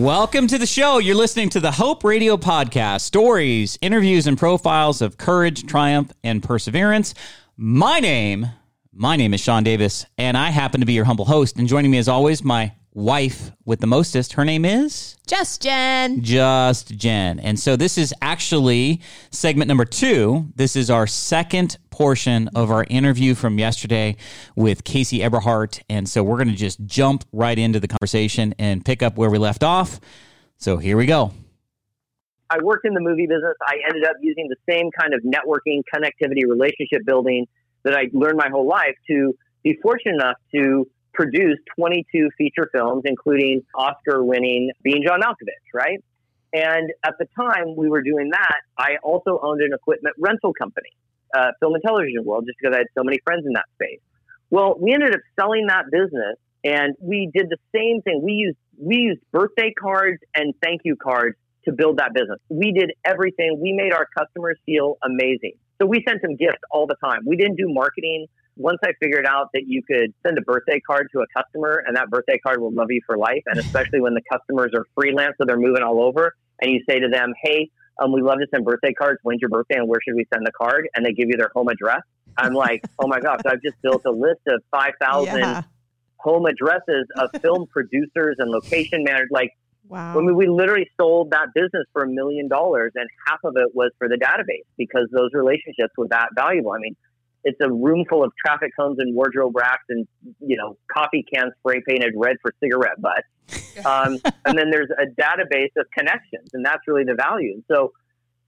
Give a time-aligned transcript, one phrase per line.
[0.00, 0.96] Welcome to the show.
[0.96, 6.42] You're listening to the Hope Radio Podcast stories, interviews, and profiles of courage, triumph, and
[6.42, 7.12] perseverance.
[7.58, 8.46] My name,
[8.94, 11.58] my name is Sean Davis, and I happen to be your humble host.
[11.58, 14.32] And joining me, as always, my wife with the mostest.
[14.32, 16.22] Her name is Just Jen.
[16.22, 17.38] Just Jen.
[17.38, 20.48] And so this is actually segment number two.
[20.56, 24.16] This is our second portion of our interview from yesterday
[24.56, 25.82] with Casey Eberhardt.
[25.88, 29.30] And so we're going to just jump right into the conversation and pick up where
[29.30, 30.00] we left off.
[30.56, 31.32] So here we go.
[32.50, 33.54] I worked in the movie business.
[33.64, 37.46] I ended up using the same kind of networking, connectivity, relationship building
[37.84, 39.32] that I learned my whole life to
[39.62, 46.02] be fortunate enough to produced 22 feature films, including Oscar winning Being John Malkovich, right?
[46.52, 50.90] And at the time we were doing that, I also owned an equipment rental company,
[51.34, 54.00] uh, film and television world, just because I had so many friends in that space.
[54.50, 58.20] Well, we ended up selling that business and we did the same thing.
[58.22, 62.40] We used, we used birthday cards and thank you cards to build that business.
[62.48, 63.60] We did everything.
[63.60, 65.52] We made our customers feel amazing.
[65.80, 67.20] So we sent them gifts all the time.
[67.26, 68.26] We didn't do marketing
[68.60, 71.96] once I figured out that you could send a birthday card to a customer and
[71.96, 75.34] that birthday card will love you for life, and especially when the customers are freelance,
[75.38, 78.46] so they're moving all over, and you say to them, hey, um, we love to
[78.52, 79.18] send birthday cards.
[79.22, 80.88] When's your birthday and where should we send the card?
[80.94, 82.02] And they give you their home address.
[82.36, 85.62] I'm like, oh my gosh, I've just built a list of 5,000 yeah.
[86.16, 89.28] home addresses of film producers and location managers.
[89.30, 89.52] Like,
[89.88, 90.16] Wow.
[90.16, 93.74] I mean, we literally sold that business for a million dollars, and half of it
[93.74, 96.70] was for the database because those relationships were that valuable.
[96.70, 96.94] I mean,
[97.44, 100.06] it's a room full of traffic cones and wardrobe racks and
[100.40, 103.26] you know coffee cans spray painted red for cigarette butts.
[103.84, 107.54] Um, and then there's a database of connections, and that's really the value.
[107.54, 107.92] And so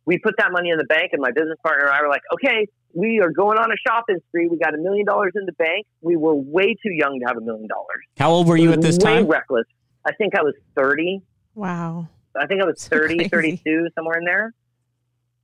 [0.05, 2.23] we put that money in the bank, and my business partner and I were like,
[2.35, 4.49] okay, we are going on a shopping spree.
[4.49, 5.87] We got a million dollars in the bank.
[6.01, 8.05] We were way too young to have a million dollars.
[8.19, 9.27] How old were you at this way time?
[9.27, 9.67] Reckless.
[10.05, 11.23] I think I was 30.
[11.55, 12.09] Wow.
[12.39, 14.53] I think I was 30, 32, somewhere in there.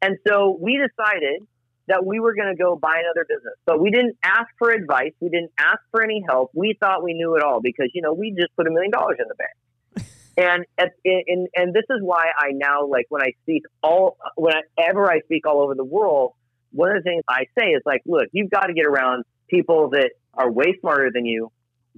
[0.02, 1.46] And so we decided
[1.88, 3.54] that we were going to go buy another business.
[3.66, 5.12] But we didn't ask for advice.
[5.20, 6.50] We didn't ask for any help.
[6.54, 9.16] We thought we knew it all because, you know, we just put a million dollars
[9.18, 10.08] in the bank.
[10.36, 15.10] and, at, and, and this is why I now, like, when I speak all, whenever
[15.10, 16.34] I speak all over the world,
[16.72, 19.90] one of the things I say is like, look, you've got to get around people
[19.90, 21.50] that are way smarter than you,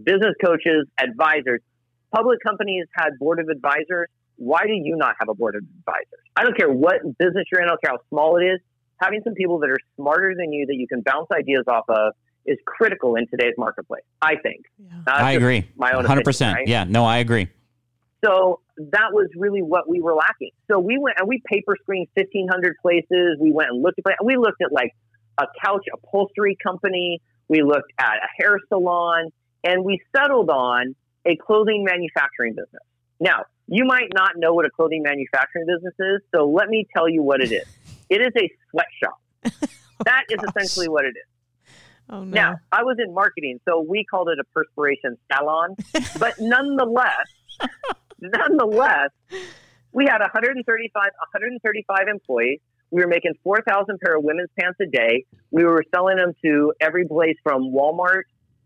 [0.02, 1.60] business coaches, advisors.
[2.14, 4.08] Public companies had board of advisors.
[4.36, 6.24] Why do you not have a board of advisors?
[6.36, 7.66] I don't care what business you're in.
[7.66, 8.60] I don't care how small it is
[9.00, 12.14] having some people that are smarter than you that you can bounce ideas off of
[12.46, 14.02] is critical in today's marketplace.
[14.22, 14.64] I think.
[14.78, 15.02] Yeah.
[15.06, 15.68] I agree.
[15.76, 16.56] My own hundred percent.
[16.56, 16.68] Right?
[16.68, 16.84] Yeah.
[16.84, 17.48] No, I agree.
[18.24, 20.50] So that was really what we were lacking.
[20.70, 23.38] So we went and we paper screened fifteen hundred places.
[23.40, 24.92] We went and looked at we looked at like
[25.38, 27.20] a couch upholstery company.
[27.48, 29.32] We looked at a hair salon,
[29.64, 30.94] and we settled on
[31.26, 32.82] a clothing manufacturing business.
[33.18, 37.08] Now, you might not know what a clothing manufacturing business is, so let me tell
[37.08, 37.66] you what it is.
[38.10, 39.20] It is a sweatshop.
[39.46, 40.52] oh, that is gosh.
[40.56, 41.74] essentially what it is.
[42.10, 42.34] Oh, no.
[42.34, 45.76] Now, I was in marketing, so we called it a perspiration salon.
[46.18, 47.28] but nonetheless,
[48.20, 49.10] nonetheless,
[49.92, 52.58] we had 135, 135 employees.
[52.90, 55.24] We were making 4,000 pair of women's pants a day.
[55.52, 58.22] We were selling them to every place from Walmart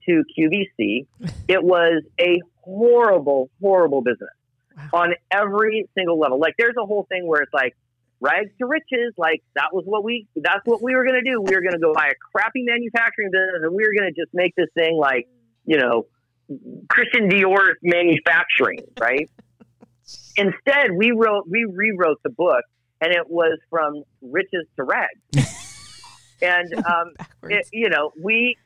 [0.09, 1.07] to QVC.
[1.49, 4.31] It was a horrible, horrible business
[4.77, 4.89] wow.
[4.95, 6.39] on every single level.
[6.39, 7.77] Like, there's a whole thing where it's like,
[8.25, 9.13] rags to riches.
[9.17, 11.41] Like that was what we that's what we were going to do.
[11.41, 14.21] We were going to go buy a crappy manufacturing business, and we were going to
[14.21, 15.29] just make this thing like
[15.65, 16.07] you know
[16.89, 19.31] Christian Dior manufacturing, right?
[20.37, 22.65] Instead, we wrote we rewrote the book,
[23.01, 25.21] and it was from riches to rags.
[26.43, 27.13] and um,
[27.45, 28.57] it, you know, we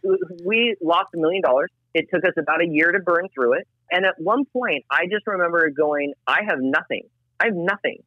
[0.44, 1.70] we lost a million dollars.
[1.94, 3.69] It took us about a year to burn through it.
[3.90, 7.02] And at one point, I just remember going, "I have nothing.
[7.40, 7.99] I have nothing.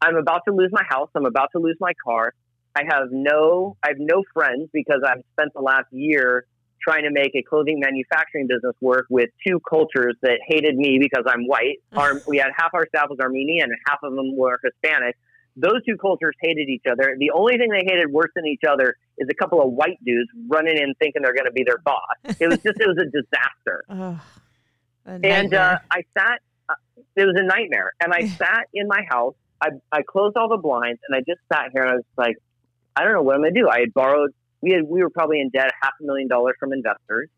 [0.00, 1.10] I'm about to lose my house.
[1.14, 2.34] I'm about to lose my car.
[2.74, 6.46] I have no, I have no friends because I've spent the last year
[6.80, 11.24] trying to make a clothing manufacturing business work with two cultures that hated me because
[11.26, 11.78] I'm white.
[11.96, 15.16] Our, we had half our staff was Armenian and half of them were Hispanic.
[15.56, 17.16] Those two cultures hated each other.
[17.18, 20.30] The only thing they hated worse than each other is a couple of white dudes
[20.46, 22.36] running in thinking they're going to be their boss.
[22.38, 23.84] It was just, it was a disaster.
[25.08, 26.74] Oh, a and uh, I sat, uh,
[27.16, 27.92] it was a nightmare.
[27.98, 31.40] And I sat in my house I, I closed all the blinds and I just
[31.52, 32.36] sat here and I was like,
[32.94, 33.68] I don't know what I'm going to do.
[33.68, 36.72] I had borrowed, we had, we were probably in debt half a million dollars from
[36.72, 37.28] investors.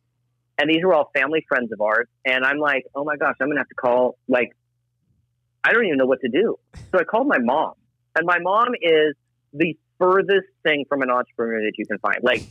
[0.59, 2.07] And these were all family friends of ours.
[2.27, 4.51] And I'm like, oh my gosh, I'm going to have to call, like,
[5.65, 6.59] I don't even know what to do.
[6.93, 7.75] So I called my mom.
[8.17, 9.15] And my mom is
[9.53, 12.19] the furthest thing from an entrepreneur that you can find.
[12.23, 12.43] Like,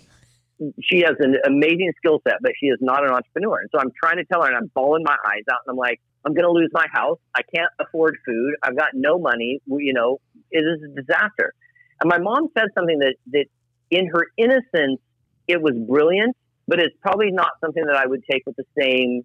[0.81, 3.59] she has an amazing skill set, but she is not an entrepreneur.
[3.59, 5.77] And so I'm trying to tell her, and I'm bawling my eyes out, and I'm
[5.77, 7.17] like, I'm going to lose my house.
[7.35, 8.55] I can't afford food.
[8.61, 9.61] I've got no money.
[9.67, 10.19] You know,
[10.51, 11.53] it is a disaster.
[12.01, 13.45] And my mom said something that, that
[13.89, 14.99] in her innocence,
[15.47, 16.35] it was brilliant,
[16.67, 19.23] but it's probably not something that I would take with the same,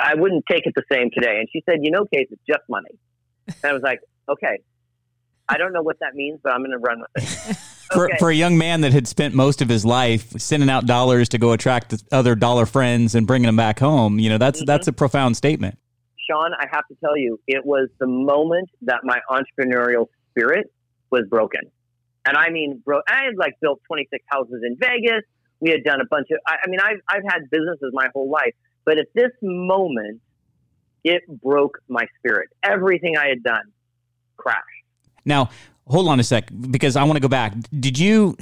[0.00, 1.38] I wouldn't take it the same today.
[1.38, 2.90] And she said, you know, Case, it's just money.
[3.46, 4.58] And I was like, okay,
[5.48, 7.56] I don't know what that means, but I'm going to run with it.
[7.92, 11.28] For, for a young man that had spent most of his life sending out dollars
[11.30, 14.66] to go attract other dollar friends and bringing them back home, you know, that's, mm-hmm.
[14.66, 15.78] that's a profound statement.
[16.28, 20.72] Sean, I have to tell you, it was the moment that my entrepreneurial spirit
[21.10, 21.60] was broken.
[22.26, 25.22] And I mean, bro, I had like built 26 houses in Vegas.
[25.60, 28.30] We had done a bunch of, I, I mean, I've, I've had businesses my whole
[28.30, 28.54] life,
[28.84, 30.20] but at this moment,
[31.04, 32.48] it broke my spirit.
[32.62, 33.72] Everything I had done
[34.36, 34.64] crashed.
[35.24, 35.50] Now,
[35.86, 37.54] hold on a sec, because I want to go back.
[37.78, 38.36] Did you,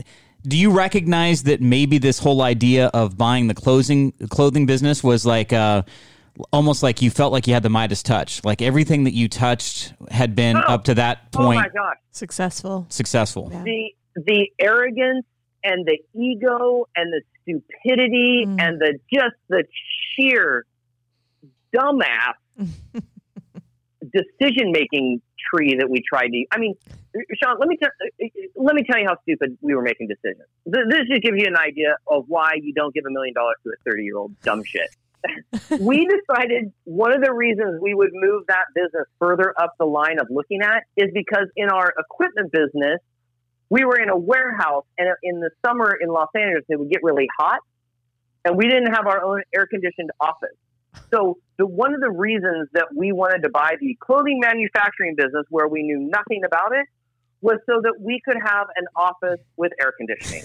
[0.46, 5.24] do you recognize that maybe this whole idea of buying the clothing clothing business was
[5.24, 5.82] like, uh,
[6.52, 8.44] almost like you felt like you had the Midas touch.
[8.44, 11.58] Like everything that you touched had been oh, up to that point.
[11.58, 11.96] Oh my gosh.
[12.10, 12.86] Successful.
[12.88, 13.50] Successful.
[13.52, 13.62] Yeah.
[13.62, 15.26] The the arrogance
[15.64, 18.60] and the ego and the stupidity mm.
[18.60, 19.64] and the just the
[20.14, 20.64] sheer
[21.74, 22.34] dumbass
[24.12, 25.22] decision making
[25.52, 26.74] tree that we tried to I mean
[27.42, 27.90] Sean, let me tell
[28.56, 30.48] let me tell you how stupid we were making decisions.
[30.64, 33.70] This just gives you an idea of why you don't give a million dollars to
[33.70, 34.88] a 30 year old dumb shit
[35.80, 40.18] we decided one of the reasons we would move that business further up the line
[40.20, 42.98] of looking at is because in our equipment business,
[43.70, 47.02] we were in a warehouse and in the summer in Los Angeles, it would get
[47.02, 47.60] really hot
[48.44, 50.56] and we didn't have our own air conditioned office.
[51.10, 55.46] So the, one of the reasons that we wanted to buy the clothing manufacturing business
[55.50, 56.86] where we knew nothing about it
[57.40, 60.44] was so that we could have an office with air conditioning.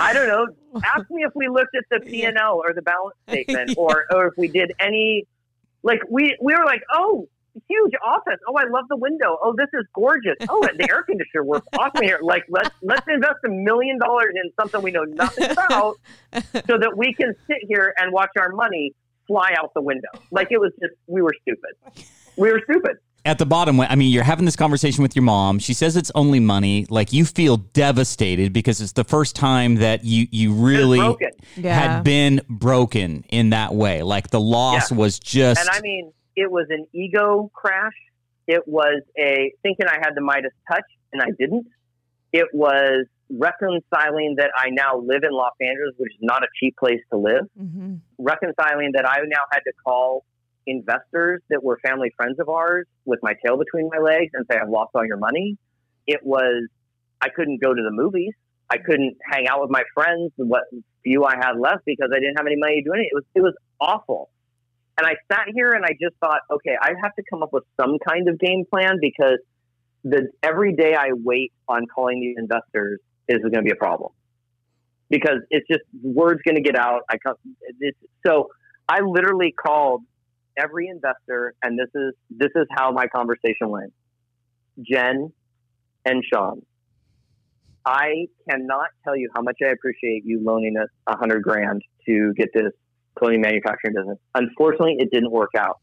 [0.00, 0.46] I don't know.
[0.84, 4.06] Ask me if we looked at the P and L or the balance statement, or
[4.10, 5.26] or if we did any.
[5.82, 7.28] Like we we were like, oh,
[7.68, 8.38] huge office.
[8.48, 9.38] Oh, I love the window.
[9.42, 10.36] Oh, this is gorgeous.
[10.48, 12.18] Oh, the air conditioner works awesome here.
[12.22, 15.96] Like let's let's invest a million dollars in something we know nothing about,
[16.32, 18.94] so that we can sit here and watch our money
[19.26, 20.08] fly out the window.
[20.30, 22.04] Like it was just we were stupid.
[22.36, 25.58] We were stupid at the bottom, I mean, you're having this conversation with your mom.
[25.58, 26.86] She says it's only money.
[26.88, 31.16] Like you feel devastated because it's the first time that you you really
[31.56, 31.74] yeah.
[31.74, 34.02] had been broken in that way.
[34.02, 34.96] Like the loss yeah.
[34.96, 35.60] was just.
[35.60, 37.94] And I mean, it was an ego crash.
[38.46, 41.66] It was a thinking I had the Midas touch and I didn't.
[42.32, 46.76] It was reconciling that I now live in Los Angeles, which is not a cheap
[46.76, 47.46] place to live.
[47.60, 47.96] Mm-hmm.
[48.18, 50.24] Reconciling that I now had to call
[50.66, 54.58] investors that were family friends of ours with my tail between my legs and say,
[54.60, 55.56] I've lost all your money.
[56.06, 56.68] It was,
[57.20, 58.34] I couldn't go to the movies.
[58.68, 60.64] I couldn't hang out with my friends, what
[61.02, 63.10] few I had left, because I didn't have any money to do anything.
[63.12, 64.28] It was, it was awful.
[64.98, 67.64] And I sat here and I just thought, okay, I have to come up with
[67.78, 69.38] some kind of game plan because
[70.04, 74.12] the every day I wait on calling these investors is going to be a problem
[75.10, 77.02] because it's just word's going to get out.
[77.10, 77.34] I come,
[78.26, 78.48] so
[78.88, 80.02] I literally called
[80.56, 83.92] every investor, and this is this is how my conversation went.
[84.80, 85.32] Jen
[86.04, 86.62] and Sean,
[87.84, 92.32] I cannot tell you how much I appreciate you loaning us a hundred grand to
[92.34, 92.72] get this
[93.18, 94.18] clothing manufacturing business.
[94.34, 95.80] Unfortunately, it didn't work out.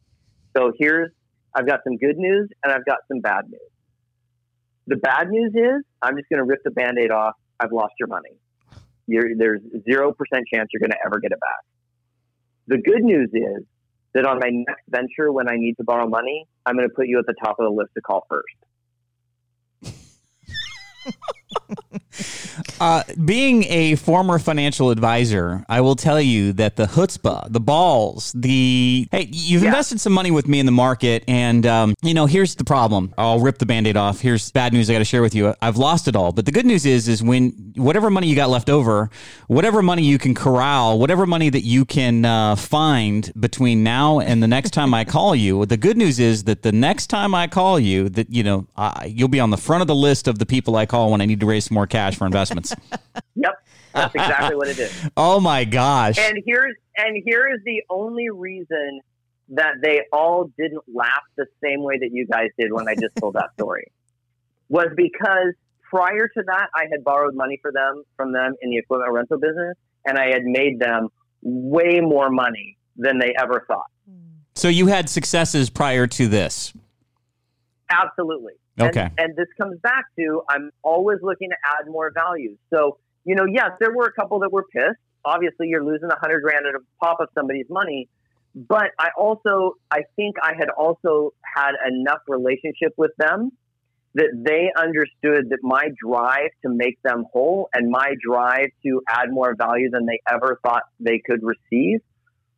[0.55, 1.11] So here's
[1.55, 3.59] I've got some good news and I've got some bad news.
[4.87, 7.35] The bad news is I'm just going to rip the band-aid off.
[7.59, 8.31] I've lost your money.
[9.07, 11.65] You're, there's zero percent chance you're going to ever get it back.
[12.67, 13.63] The good news is
[14.13, 17.07] that on my next venture, when I need to borrow money, I'm going to put
[17.07, 18.55] you at the top of the list to call first.
[22.79, 28.31] uh, being a former financial advisor, I will tell you that the chutzpah, the balls,
[28.35, 29.69] the hey, you've yeah.
[29.69, 33.13] invested some money with me in the market, and um, you know here's the problem.
[33.17, 34.19] I'll rip the band-aid off.
[34.19, 35.53] Here's bad news I got to share with you.
[35.61, 38.49] I've lost it all, but the good news is, is when whatever money you got
[38.49, 39.09] left over,
[39.47, 44.41] whatever money you can corral, whatever money that you can uh, find between now and
[44.41, 47.47] the next time I call you, the good news is that the next time I
[47.47, 50.39] call you, that you know uh, you'll be on the front of the list of
[50.39, 52.75] the people I call when I need to raise some more cash for investments.
[53.35, 53.53] yep,
[53.93, 55.09] that's exactly what it is.
[55.17, 56.17] Oh my gosh!
[56.17, 59.01] And here's and here is the only reason
[59.49, 63.15] that they all didn't laugh the same way that you guys did when I just
[63.17, 63.91] told that story
[64.69, 68.77] was because prior to that I had borrowed money for them from them in the
[68.77, 71.09] equipment rental business, and I had made them
[71.41, 73.87] way more money than they ever thought.
[74.55, 76.73] So you had successes prior to this.
[77.89, 78.53] Absolutely.
[78.79, 79.01] Okay.
[79.01, 82.57] And, and, this comes back to I'm always looking to add more value.
[82.73, 84.99] So, you know, yes, there were a couple that were pissed.
[85.23, 88.09] Obviously, you're losing a hundred grand at a pop of somebody's money.
[88.55, 93.51] but I also, I think I had also had enough relationship with them
[94.15, 99.31] that they understood that my drive to make them whole and my drive to add
[99.31, 101.99] more value than they ever thought they could receive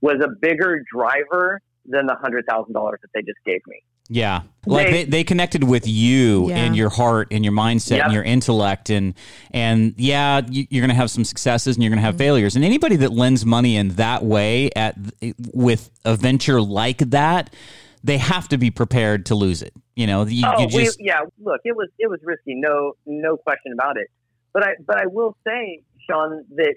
[0.01, 3.81] was a bigger driver than the hundred thousand dollars that they just gave me.
[4.08, 4.44] Yeah.
[4.68, 6.58] Like they, they, connected with you Yeah.
[6.58, 8.06] and your heart and your mindset Yep.
[8.06, 9.14] and your intellect and
[9.52, 12.20] and yeah, you, you're going to have some successes and you're going to have mm-hmm.
[12.20, 12.56] failures.
[12.56, 14.96] And anybody that lends money in that way at
[15.54, 17.54] with a venture like that,
[18.04, 19.74] they have to be prepared to lose it.
[19.96, 21.22] You know, you, Oh, you just we, yeah.
[21.40, 24.08] Look, it was it was risky, no no question about it.
[24.54, 26.76] But I but I will say, Sean, that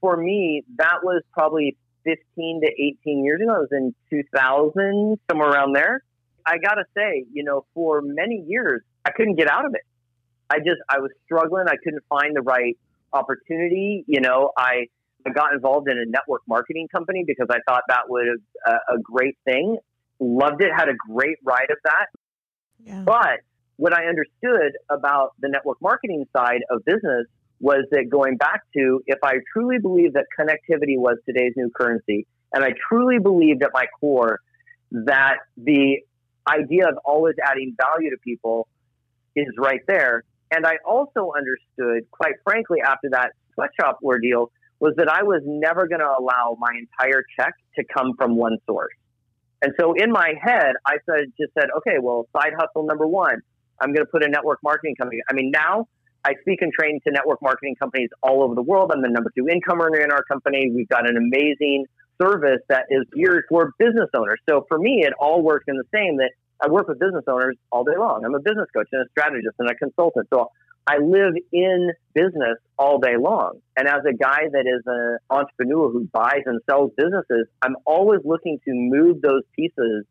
[0.00, 3.54] for me, that was probably fifteen to eighteen years ago.
[3.56, 6.02] It was in two thousand, somewhere around there.
[6.50, 9.82] I gotta say, you know, for many years, I couldn't get out of it.
[10.50, 11.66] I just I was struggling.
[11.68, 12.76] I couldn't find the right
[13.12, 14.04] opportunity.
[14.08, 14.86] You know, I
[15.24, 18.96] I got involved in a network marketing company because I thought that was a, uh,
[18.96, 19.78] a great thing.
[20.18, 20.70] Loved it.
[20.76, 22.06] Had a great ride of that.
[22.82, 23.02] Yeah.
[23.04, 23.40] But
[23.76, 27.26] what I understood about the network marketing side of business
[27.60, 32.26] was that going back to if I truly believe that connectivity was today's new currency,
[32.52, 34.40] and I truly believed at my core
[34.90, 36.00] that the
[36.48, 38.68] idea of always adding value to people
[39.36, 40.24] is right there.
[40.50, 45.86] And I also understood, quite frankly, after that sweatshop ordeal, was that I was never
[45.86, 48.94] going to allow my entire check to come from one source.
[49.62, 53.42] And so in my head, I said, just said, okay, well, side hustle number one,
[53.80, 55.20] I'm going to put a network marketing company.
[55.28, 55.86] I mean, now
[56.24, 58.90] I speak and train to network marketing companies all over the world.
[58.94, 60.70] I'm the number two income earner in our company.
[60.74, 61.86] We've got an amazing
[62.20, 64.40] service that is geared for business owners.
[64.48, 66.30] So for me, it all works in the same that
[66.62, 68.24] I work with business owners all day long.
[68.24, 70.28] I'm a business coach and a strategist and a consultant.
[70.32, 70.50] So
[70.86, 73.60] I live in business all day long.
[73.76, 78.20] And as a guy that is an entrepreneur who buys and sells businesses, I'm always
[78.24, 80.04] looking to move those pieces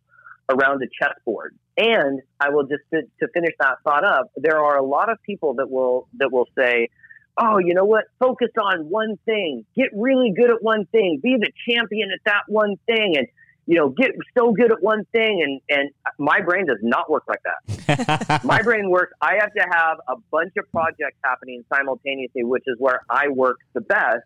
[0.50, 1.56] around a chessboard.
[1.78, 5.18] And I will just to, to finish that thought up, there are a lot of
[5.24, 6.90] people that will that will say,
[7.38, 8.06] "Oh, you know what?
[8.20, 9.66] Focus on one thing.
[9.76, 11.20] Get really good at one thing.
[11.22, 13.28] Be the champion at that one thing and
[13.66, 17.24] you know, get so good at one thing and and my brain does not work
[17.28, 19.14] like that my brain works.
[19.22, 23.58] I have to have a bunch of projects happening simultaneously, which is where I work
[23.74, 24.26] the best.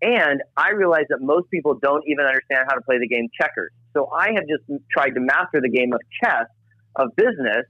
[0.00, 3.72] And I realize that most people don't even understand how to play the game checkers.
[3.94, 6.46] So I have just tried to master the game of chess
[6.94, 7.66] of business.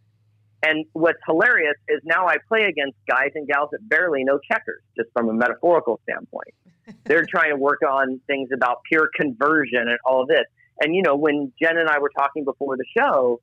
[0.62, 4.82] And what's hilarious is now I play against guys and gals that barely know checkers,
[4.96, 6.54] just from a metaphorical standpoint.
[7.04, 10.44] They're trying to work on things about pure conversion and all of this.
[10.80, 13.40] And you know, when Jen and I were talking before the show,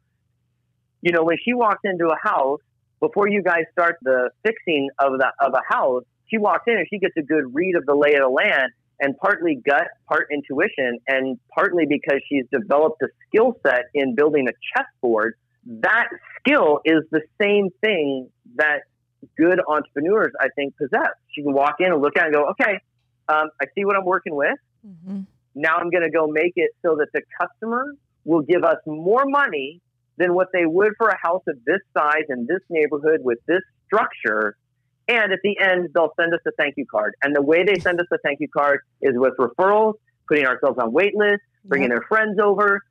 [1.02, 2.60] you know, when she walks into a house,
[3.00, 6.88] before you guys start the fixing of the of a house, she walks in and
[6.90, 10.28] she gets a good read of the lay of the land and partly gut, part
[10.32, 15.36] intuition, and partly because she's developed a skill set in building a chessboard.
[15.66, 16.08] That
[16.46, 18.82] skill is the same thing that
[19.38, 21.10] good entrepreneurs, I think, possess.
[21.34, 22.80] She can walk in and look at it and go, okay,
[23.28, 24.58] um, I see what I'm working with.
[24.84, 25.22] hmm
[25.56, 29.24] Now I'm going to go make it so that the customer will give us more
[29.25, 29.82] money
[30.18, 33.62] than what they would for a house of this size in this neighborhood with this
[33.86, 34.56] structure.
[35.08, 37.16] And at the end, they'll send us a thank you card.
[37.22, 39.96] And the way they send us a thank you card is with referrals,
[40.28, 42.82] putting ourselves on wait lists, bringing their friends over.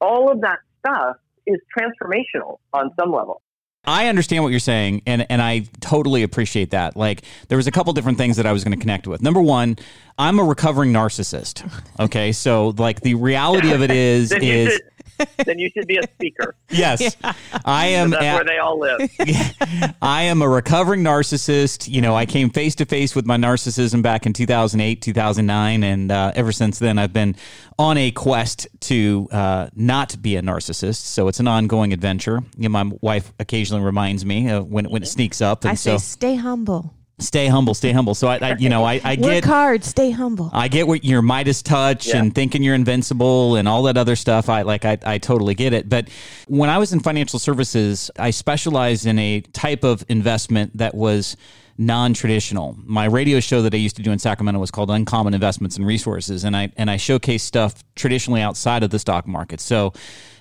[0.00, 3.42] All of that stuff is transformational on some level.
[3.86, 6.96] I understand what you're saying, and and I totally appreciate that.
[6.96, 9.22] Like, there was a couple different things that I was going to connect with.
[9.22, 9.76] Number one,
[10.18, 11.70] I'm a recovering narcissist.
[12.00, 14.80] Okay, so like the reality of it is is
[15.44, 16.54] then you should be a speaker.
[16.70, 17.16] yes,
[17.64, 18.10] I am.
[18.10, 19.10] That's at- where they all live.
[20.02, 21.88] I am a recovering narcissist.
[21.88, 26.12] You know, I came face to face with my narcissism back in 2008, 2009, and
[26.12, 27.36] uh, ever since then, I've been
[27.78, 31.02] on a quest to uh, not be a narcissist.
[31.02, 32.40] So it's an ongoing adventure.
[32.56, 35.74] You know, my wife occasionally reminds me uh, when when it sneaks up, and I
[35.74, 36.95] so say stay humble.
[37.18, 38.14] Stay humble, stay humble.
[38.14, 39.44] So I, I you know, I, I Work get.
[39.44, 40.50] hard, stay humble.
[40.52, 42.18] I get what your Midas touch Yeah.
[42.18, 44.48] and thinking you're invincible and all that other stuff.
[44.48, 45.88] I like I, I totally get it.
[45.88, 46.08] But
[46.46, 51.36] when I was in financial services, I specialized in a type of investment that was
[51.78, 52.76] non-traditional.
[52.84, 55.86] My radio show that I used to do in Sacramento was called Uncommon Investments and
[55.86, 59.60] Resources, and I and I showcase stuff traditionally outside of the stock market.
[59.60, 59.92] So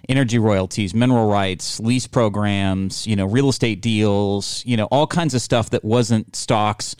[0.07, 5.33] energy royalties, mineral rights, lease programs, you know, real estate deals, you know, all kinds
[5.33, 6.95] of stuff that wasn't stocks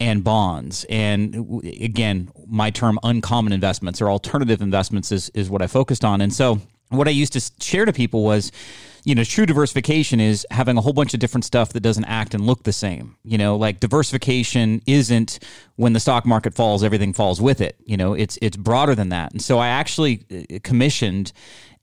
[0.00, 0.84] and bonds.
[0.88, 6.20] And again, my term uncommon investments or alternative investments is, is what I focused on.
[6.20, 8.52] And so what I used to share to people was
[9.06, 12.34] you know, true diversification is having a whole bunch of different stuff that doesn't act
[12.34, 13.16] and look the same.
[13.22, 15.38] You know, like diversification isn't
[15.76, 17.76] when the stock market falls, everything falls with it.
[17.84, 19.30] You know, it's it's broader than that.
[19.30, 21.32] And so I actually uh, commissioned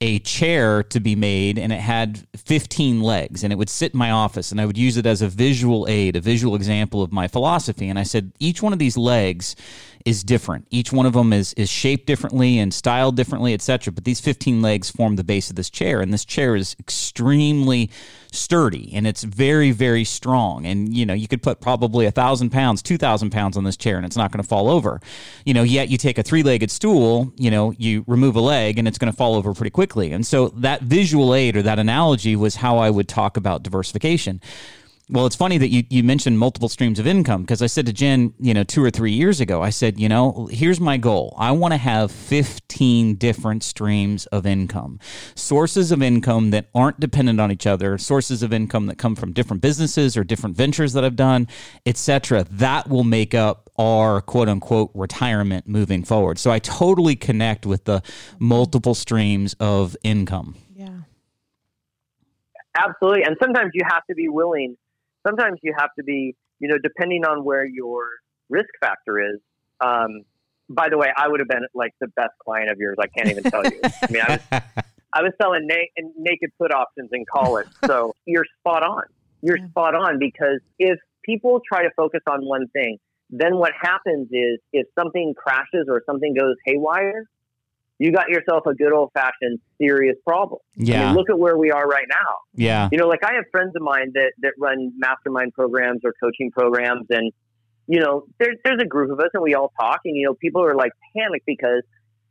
[0.02, 3.98] a chair to be made and it had 15 legs and it would sit in
[3.98, 7.10] my office and I would use it as a visual aid, a visual example of
[7.10, 7.88] my philosophy.
[7.88, 9.56] And I said, each one of these legs
[10.04, 10.66] is different.
[10.70, 13.92] Each one of them is is shaped differently and styled differently, etc.
[13.92, 17.90] But these 15 legs form the base of this chair, and this chair is extremely
[18.30, 20.66] sturdy and it's very very strong.
[20.66, 23.78] And you know you could put probably a thousand pounds, two thousand pounds on this
[23.78, 25.00] chair, and it's not going to fall over.
[25.46, 28.78] You know, yet you take a three legged stool, you know, you remove a leg,
[28.78, 30.12] and it's going to fall over pretty quickly.
[30.12, 34.42] And so that visual aid or that analogy was how I would talk about diversification.
[35.10, 37.92] Well, it's funny that you, you mentioned multiple streams of income because I said to
[37.92, 41.34] Jen, you know, two or three years ago, I said, you know, here's my goal.
[41.36, 44.98] I want to have 15 different streams of income,
[45.34, 49.34] sources of income that aren't dependent on each other, sources of income that come from
[49.34, 51.48] different businesses or different ventures that I've done,
[51.84, 52.46] etc.
[52.50, 56.38] That will make up our quote unquote retirement moving forward.
[56.38, 58.02] So I totally connect with the
[58.38, 60.56] multiple streams of income.
[60.74, 61.00] Yeah.
[62.74, 63.24] Absolutely.
[63.24, 64.78] And sometimes you have to be willing
[65.26, 68.08] sometimes you have to be, you know, depending on where your
[68.48, 69.40] risk factor is.
[69.80, 70.22] Um,
[70.68, 72.96] by the way, I would have been like the best client of yours.
[73.00, 73.80] I can't even tell you.
[73.84, 74.62] I mean, I was,
[75.12, 77.68] I was selling na- naked put options in college.
[77.86, 79.04] So you're spot on.
[79.42, 79.68] You're yeah.
[79.68, 82.98] spot on because if people try to focus on one thing,
[83.30, 87.28] then what happens is if something crashes or something goes haywire,
[88.04, 90.60] you got yourself a good old fashioned serious problem.
[90.76, 91.04] Yeah.
[91.04, 92.36] I mean, look at where we are right now.
[92.54, 92.90] Yeah.
[92.92, 96.50] You know, like I have friends of mine that, that run mastermind programs or coaching
[96.50, 97.32] programs and,
[97.86, 100.34] you know, there, there's a group of us and we all talk and, you know,
[100.34, 101.82] people are like panicked because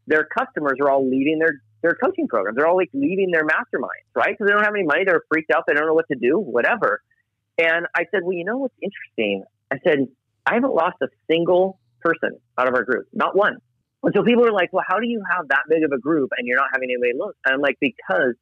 [0.06, 2.56] their customers are all leaving their, their coaching programs.
[2.56, 4.30] They're all like leaving their masterminds, right?
[4.30, 5.06] Because they don't have any money.
[5.06, 5.64] They're freaked out.
[5.66, 7.02] They don't know what to do, whatever.
[7.58, 9.44] And I said, well, you know what's interesting?
[9.72, 10.08] I said,
[10.46, 13.58] I haven't lost a single person out of our group, not one.
[14.04, 16.32] And so people are like, well, how do you have that big of a group
[16.38, 17.36] and you're not having anybody look?
[17.46, 18.36] And I'm like, because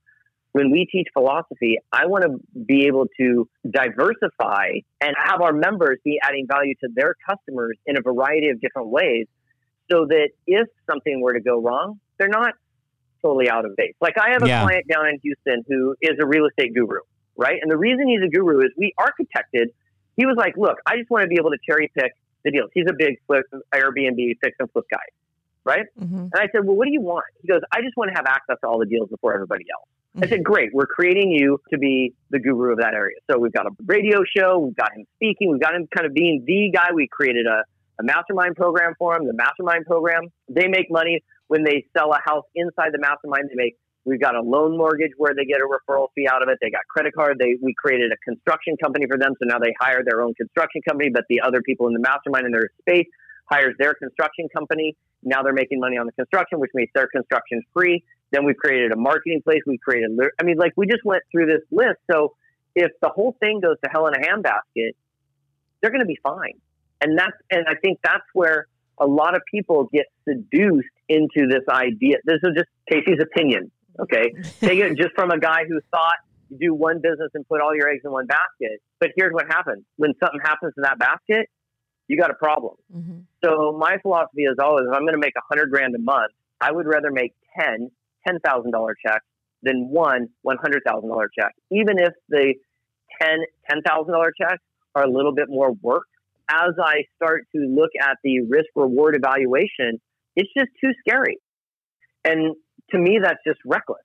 [0.53, 5.99] when we teach philosophy, I want to be able to diversify and have our members
[6.03, 9.27] be adding value to their customers in a variety of different ways
[9.89, 12.55] so that if something were to go wrong, they're not
[13.21, 13.93] totally out of base.
[14.01, 14.63] Like I have a yeah.
[14.63, 17.01] client down in Houston who is a real estate guru,
[17.37, 17.59] right?
[17.61, 19.67] And the reason he's a guru is we architected,
[20.17, 22.11] he was like, look, I just want to be able to cherry pick
[22.43, 22.71] the deals.
[22.73, 24.97] He's a big flip, Airbnb fix and flip guy
[25.65, 25.85] right?
[25.99, 26.17] Mm-hmm.
[26.17, 27.25] And I said, well, what do you want?
[27.41, 29.87] He goes, I just want to have access to all the deals before everybody else.
[30.15, 30.23] Mm-hmm.
[30.23, 30.69] I said, great.
[30.73, 33.17] We're creating you to be the guru of that area.
[33.29, 34.59] So we've got a radio show.
[34.59, 35.51] We've got him speaking.
[35.51, 36.89] We've got him kind of being the guy.
[36.93, 37.63] We created a,
[37.99, 39.25] a mastermind program for him.
[39.25, 43.49] The mastermind program, they make money when they sell a house inside the mastermind.
[43.49, 46.49] They make We've got a loan mortgage where they get a referral fee out of
[46.49, 46.57] it.
[46.61, 47.37] They got credit card.
[47.37, 50.81] They we created a construction company for them, so now they hire their own construction
[50.87, 51.11] company.
[51.13, 53.07] But the other people in the mastermind in their space
[53.51, 54.95] hires their construction company.
[55.23, 58.03] Now they're making money on the construction, which makes their construction free.
[58.31, 59.61] Then we've created a marketing place.
[59.67, 61.99] We've created, I mean, like we just went through this list.
[62.09, 62.35] So
[62.75, 64.91] if the whole thing goes to hell in a handbasket,
[65.81, 66.59] they're going to be fine.
[67.01, 68.67] And that's, and I think that's where
[68.99, 72.17] a lot of people get seduced into this idea.
[72.23, 73.71] This is just Casey's opinion.
[73.99, 74.33] Okay.
[74.59, 76.15] Take it just from a guy who thought
[76.49, 78.81] you do one business and put all your eggs in one basket.
[78.99, 81.49] But here's what happens when something happens to that basket,
[82.07, 82.75] you got a problem.
[82.95, 83.19] Mm-hmm.
[83.43, 86.31] So my philosophy is always, if I'm going to make a hundred grand a month,
[86.59, 87.89] I would rather make 10
[88.27, 89.25] $10,000 checks
[89.63, 91.53] than one $100,000 check.
[91.71, 92.53] Even if the
[93.21, 93.29] 10
[93.69, 94.63] $10,000 checks
[94.95, 96.05] are a little bit more work,
[96.49, 99.99] as I start to look at the risk reward evaluation,
[100.35, 101.37] it's just too scary.
[102.23, 102.55] And
[102.91, 104.03] to me, that's just reckless.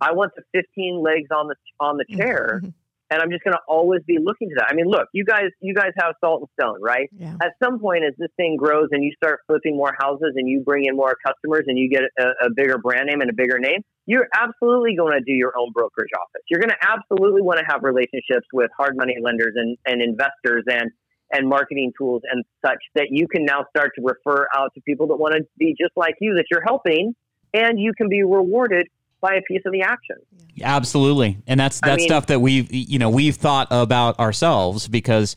[0.00, 2.60] I want the 15 legs on the on the chair
[3.12, 4.68] and I'm just going to always be looking to that.
[4.70, 7.10] I mean, look, you guys, you guys have salt and stone, right?
[7.12, 7.36] Yeah.
[7.42, 10.62] At some point, as this thing grows and you start flipping more houses and you
[10.64, 13.58] bring in more customers and you get a, a bigger brand name and a bigger
[13.58, 16.42] name, you're absolutely going to do your own brokerage office.
[16.48, 20.64] You're going to absolutely want to have relationships with hard money lenders and, and investors
[20.66, 20.90] and
[21.34, 25.06] and marketing tools and such that you can now start to refer out to people
[25.06, 27.14] that want to be just like you that you're helping
[27.54, 28.86] and you can be rewarded
[29.22, 30.16] by a piece of the action.
[30.54, 34.18] Yeah, Absolutely, and that's that's I mean, stuff that we've you know we've thought about
[34.18, 35.34] ourselves because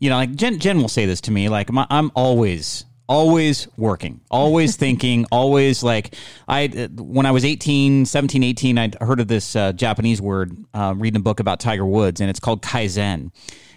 [0.00, 4.20] you know like Jen Jen will say this to me like I'm always always working
[4.32, 6.16] always thinking always like
[6.48, 10.92] i when i was 18 17 18 i heard of this uh, japanese word uh,
[10.96, 13.30] reading a book about tiger woods and it's called kaizen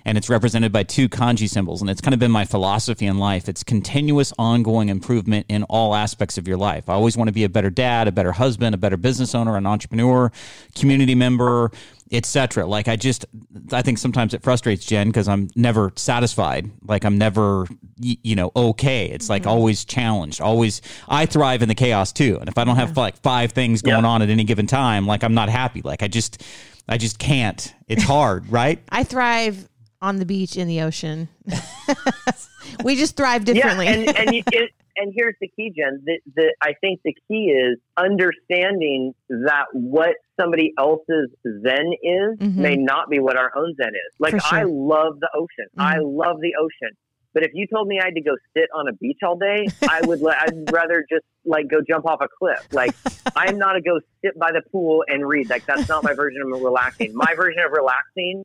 [0.09, 1.81] and it's represented by two kanji symbols.
[1.81, 3.47] And it's kind of been my philosophy in life.
[3.47, 6.89] It's continuous, ongoing improvement in all aspects of your life.
[6.89, 9.55] I always want to be a better dad, a better husband, a better business owner,
[9.55, 10.31] an entrepreneur,
[10.73, 11.71] community member,
[12.11, 12.65] etc.
[12.65, 13.27] Like I just,
[13.71, 16.71] I think sometimes it frustrates Jen because I'm never satisfied.
[16.81, 17.67] Like I'm never,
[17.99, 19.05] you know, okay.
[19.11, 19.51] It's like mm-hmm.
[19.51, 20.41] always challenged.
[20.41, 22.39] Always, I thrive in the chaos too.
[22.39, 24.09] And if I don't have like five things going Yeah.
[24.09, 25.83] on at any given time, like I'm not happy.
[25.83, 26.41] Like I just,
[26.87, 27.75] I just can't.
[27.87, 28.81] It's hard, right?
[28.89, 29.69] I thrive
[30.01, 31.29] on the beach in the ocean.
[32.83, 33.85] we just thrive differently.
[33.85, 36.01] Yeah, and and you, it, and here's the key, Jen.
[36.05, 42.55] The, the I think the key is understanding that what somebody else's Zen is Mhm.
[42.55, 44.15] may not be what our own Zen is.
[44.19, 44.59] Like sure.
[44.59, 45.67] I love the ocean.
[45.77, 46.17] I Mhm.
[46.17, 46.95] love the ocean.
[47.33, 49.67] But if you told me I had to go sit on a beach all day,
[49.87, 50.19] I would.
[50.19, 52.67] let- I'd rather just like go jump off a cliff.
[52.71, 52.95] Like
[53.35, 55.49] I'm not a go sit by the pool and read.
[55.49, 57.11] Like that's not my version of relaxing.
[57.13, 58.43] My version of relaxing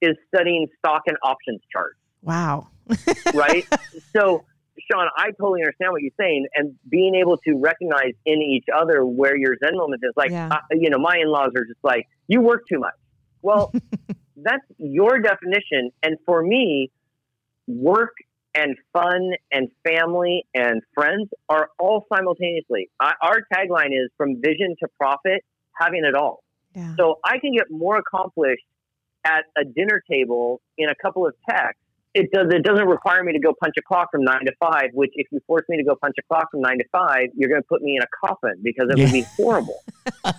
[0.00, 2.68] is studying stock and options charts wow.
[3.34, 3.66] right?
[4.12, 4.44] so,
[4.90, 9.04] Sean, I totally understand what you're saying, and being able to recognize in each other
[9.04, 10.12] where your Zen moment is.
[10.16, 10.48] Like, Yeah.
[10.50, 12.94] uh, you know, my in-laws are just like, "You work too much."
[13.42, 13.72] Well,
[14.36, 16.90] that's your definition, and for me,
[17.66, 18.14] work
[18.54, 22.90] and fun and family and friends are all simultaneously.
[22.98, 26.42] I, our tagline is "From vision to profit, having it all."
[26.74, 26.94] Yeah.
[26.96, 28.64] So I can get more accomplished
[29.24, 31.82] at a dinner table in a couple of texts.
[32.12, 32.46] It does.
[32.50, 34.90] It doesn't require me to go punch a clock from nine to five.
[34.94, 37.48] Which, if you force me to go punch a clock from nine to five, you're
[37.48, 39.80] going to put me in a coffin because it would be horrible.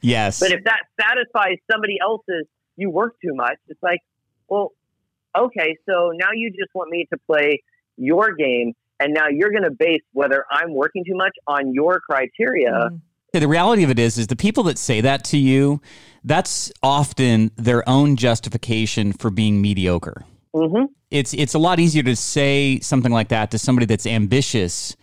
[0.00, 0.38] Yes.
[0.40, 3.56] But if that satisfies somebody else's, you work too much.
[3.68, 4.00] It's like,
[4.48, 4.72] well,
[5.36, 7.62] okay, so now you just want me to play
[7.96, 12.00] your game, and now you're going to base whether I'm working too much on your
[12.00, 12.90] criteria.
[12.90, 13.00] Mhm.
[13.32, 15.80] Yeah, the reality of it is is the people that say that to you
[16.24, 20.24] that's often their own justification for being mediocre.
[20.54, 24.96] Hmm it's it's a lot easier to say something like that to somebody that's ambitious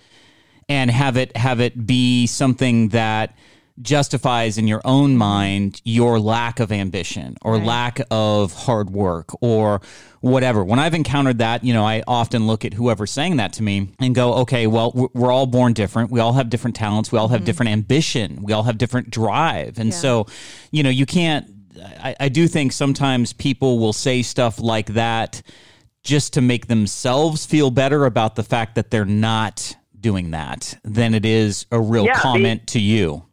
[0.68, 3.36] and have it have it be something that
[3.82, 7.64] justifies in your own mind your lack of ambition or Right.
[7.66, 9.82] lack of hard work or
[10.22, 10.64] whatever.
[10.64, 13.90] When I've encountered that, you know, I often look at whoever's saying that to me
[14.00, 16.12] and go, okay, well, we're- all born different.
[16.12, 17.12] We all have different talents.
[17.12, 17.46] We all have mm-hmm.
[17.46, 18.40] different ambition.
[18.42, 19.78] We all have different drive.
[19.80, 19.96] And Yeah.
[19.96, 20.26] so,
[20.72, 21.46] you know, you can't,
[22.04, 25.42] I, I do think sometimes people will say stuff like that
[26.04, 31.14] just to make themselves feel better about the fact that they're not doing that than
[31.14, 33.24] it is a real Yeah, they- comment to you.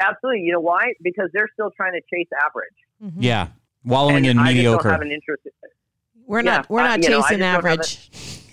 [0.00, 0.42] Absolutely.
[0.42, 0.92] You know why?
[1.02, 2.74] Because they're still trying to chase average.
[3.02, 3.22] Mhm.
[3.22, 3.48] Yeah.
[3.84, 4.82] Wallowing and in I just mediocre.
[4.84, 5.42] don't have an interest.
[6.26, 8.10] We're Yeah, not we're not I chasing just average.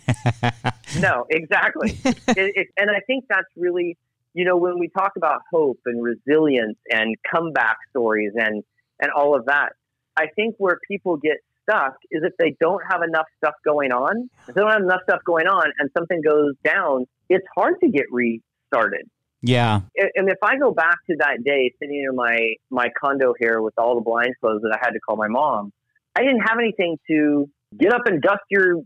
[1.00, 1.92] No, exactly.
[2.04, 3.98] it, it, and I think that's really,
[4.34, 8.64] you know, when we talk about hope and resilience and comeback stories and
[9.00, 9.74] and all of that,
[10.18, 14.30] I think where people get stuck is if they don't have enough stuff going on.
[14.48, 17.90] If they don't have enough stuff going on and something goes down, it's hard to
[17.90, 19.10] get restarted.
[19.42, 19.82] Yeah.
[20.16, 23.74] and if I go back to that day sitting in my my condo here with
[23.78, 25.72] all the blinds closed that I had to call my mom,
[26.16, 28.82] I didn't have anything to get up and dust your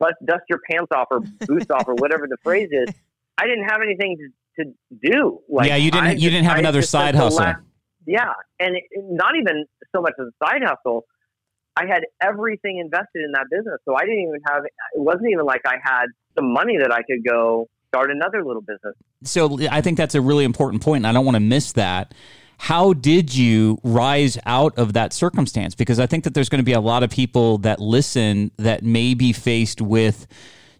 [0.00, 2.94] dust your pants off or boots off or whatever the phrase is.
[3.38, 4.16] I didn't have anything
[4.56, 5.40] to, to do.
[5.48, 7.38] Like yeah, you didn't I you didn't have I another side hustle.
[7.38, 7.62] last-
[8.06, 11.04] yeah, and it, not even so much as a side hustle.
[11.74, 14.64] I had everything invested in that business, so I didn't even have.
[14.64, 18.62] It wasn't even like I had some money that I could go start another little
[18.62, 18.94] business.
[19.22, 22.14] so I think that's a really important point, and I don't want to miss that.
[22.56, 25.74] How did you rise out of that circumstance?
[25.74, 28.82] Because I think that there's going to be a lot of people that listen that
[28.82, 30.26] may be faced with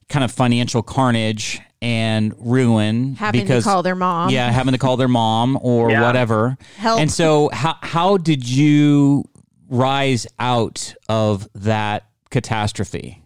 [0.08, 4.30] kind of financial carnage and ruin Having because to call their mom.
[4.30, 6.02] yeah, having to call their mom or Yeah.
[6.06, 6.56] whatever.
[6.76, 7.00] Help.
[7.00, 9.24] And so, how how did you
[9.68, 13.21] rise out of that catastrophe?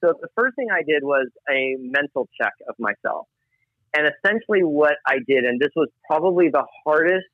[0.00, 3.26] So the first thing I did was a mental check of myself.
[3.96, 7.26] And essentially what I did, and this was probably the hardest,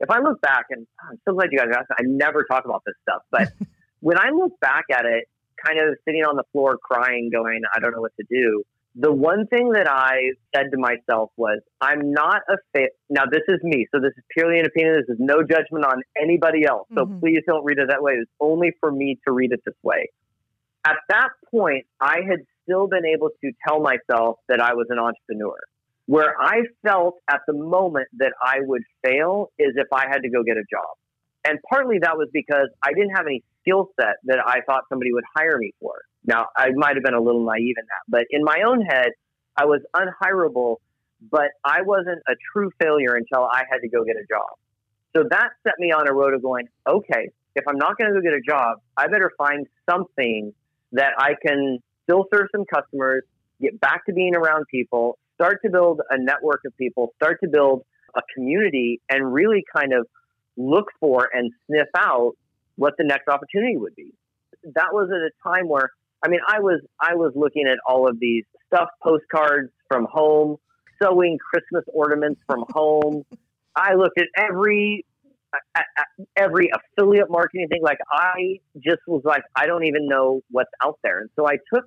[0.00, 2.82] if I look back, and I'm so glad you guys asked, I never talk about
[2.86, 3.48] this stuff, but
[4.00, 5.24] when I look back at it,
[5.64, 8.62] kind of sitting on the floor crying, going, I don't know what to do,
[8.94, 12.96] the one thing that I said to myself was, I'm not a fit.
[13.10, 13.86] Now, this is me.
[13.92, 14.94] So this is purely an opinion.
[15.06, 16.88] This is no judgment on anybody else.
[16.94, 17.20] So Mhm.
[17.20, 18.14] please don't read it that way.
[18.14, 20.08] It's only for me to read it this way
[20.86, 24.98] at that point, I had still been able to tell myself that I was an
[24.98, 25.56] entrepreneur.
[26.06, 30.30] Where I felt at the moment that I would fail is if I had to
[30.30, 30.94] go get a job.
[31.44, 35.12] And partly that was because I didn't have any skill set that I thought somebody
[35.12, 35.94] would hire me for.
[36.24, 39.10] Now, I might have been a little naive in that, but in my own head,
[39.56, 40.76] I was unhirable,
[41.30, 44.58] but I wasn't a true failure until I had to go get a job.
[45.16, 48.20] So that set me on a road of going, okay, if I'm not going to
[48.20, 50.52] go get a job, I better find something
[50.96, 53.22] that I can still serve some customers,
[53.60, 57.48] get back to being around people, start to build a network of people, start to
[57.48, 60.06] build a community, and really kind of
[60.56, 62.32] look for and sniff out
[62.76, 64.12] what the next opportunity would be.
[64.74, 65.90] That was at a time where
[66.24, 70.56] I mean, I was I was looking at all of these stuffed postcards from home,
[71.00, 73.24] sewing Christmas ornaments from home.
[73.76, 75.04] I looked at every
[76.36, 77.80] every affiliate marketing thing.
[77.82, 81.20] Like I just was like, I don't even know what's out there.
[81.20, 81.84] And so I took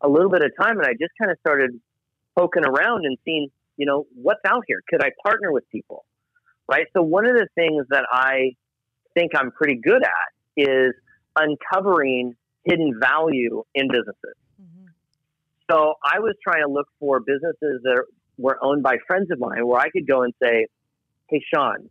[0.00, 1.70] a little bit of time and I just kind of started
[2.36, 4.80] poking around and seeing, you know, what's out here.
[4.88, 6.04] Could I partner with people?
[6.70, 6.86] Right.
[6.96, 8.52] So one of the things that I
[9.14, 10.92] think I'm pretty good at is
[11.36, 14.36] uncovering hidden value in businesses.
[14.60, 14.86] Mm-hmm.
[15.70, 18.04] So I was trying to look for businesses that
[18.38, 20.66] were owned by friends of mine where I could go and say,
[21.28, 21.88] Hey, Sean,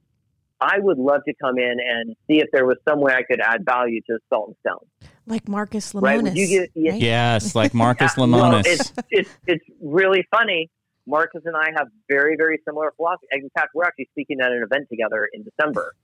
[0.62, 3.42] I would love to come in and see if there was some way I could
[3.42, 5.12] add value to Salt and Stone.
[5.26, 6.02] Like Marcus Lemonis.
[6.04, 6.34] Right?
[6.36, 6.92] Get, yeah.
[6.92, 7.02] right?
[7.02, 8.32] Yes, like Marcus Lemonis.
[8.32, 10.70] well, it's, it's, it's really funny.
[11.08, 13.26] Marcus and I have very, very similar philosophy.
[13.32, 15.96] In fact, we're actually speaking at an event together in December.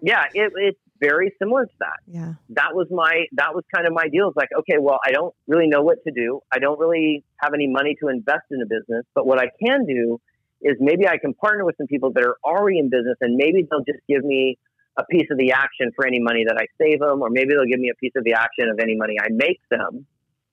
[0.00, 2.00] Yeah, it, it's very similar to that.
[2.06, 2.34] Yeah.
[2.50, 4.28] That was my that was kind of my deal.
[4.28, 6.40] It's like, okay, well, I don't really know what to do.
[6.52, 9.86] I don't really have any money to invest in a business, but what I can
[9.86, 10.20] do
[10.64, 13.66] is maybe I can partner with some people that are already in business and maybe
[13.70, 14.58] they'll just give me
[14.96, 17.68] a piece of the action for any money that I save them, or maybe they'll
[17.68, 20.06] give me a piece of the action of any money I make them.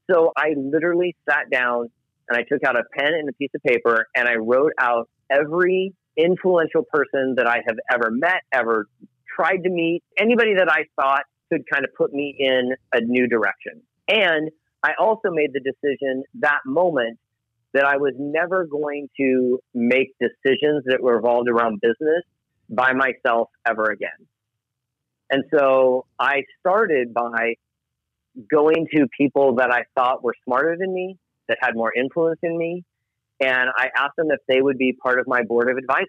[0.09, 1.89] So I literally sat down
[2.27, 5.09] and I took out a pen and a piece of paper and I wrote out
[5.31, 8.87] every influential person that I have ever met, ever
[9.35, 13.27] tried to meet, anybody that I thought could kind of put me in a new
[13.27, 13.81] direction.
[14.07, 14.49] And
[14.83, 17.19] I also made the decision that moment
[17.73, 22.23] that I was never going to make decisions that were revolved around business
[22.69, 24.09] by myself ever again.
[25.29, 27.55] And so I started by
[28.49, 32.57] going to people that I thought were smarter than me, that had more influence than
[32.57, 32.83] me,
[33.39, 36.07] and I asked them if they would be part of my board of advisors.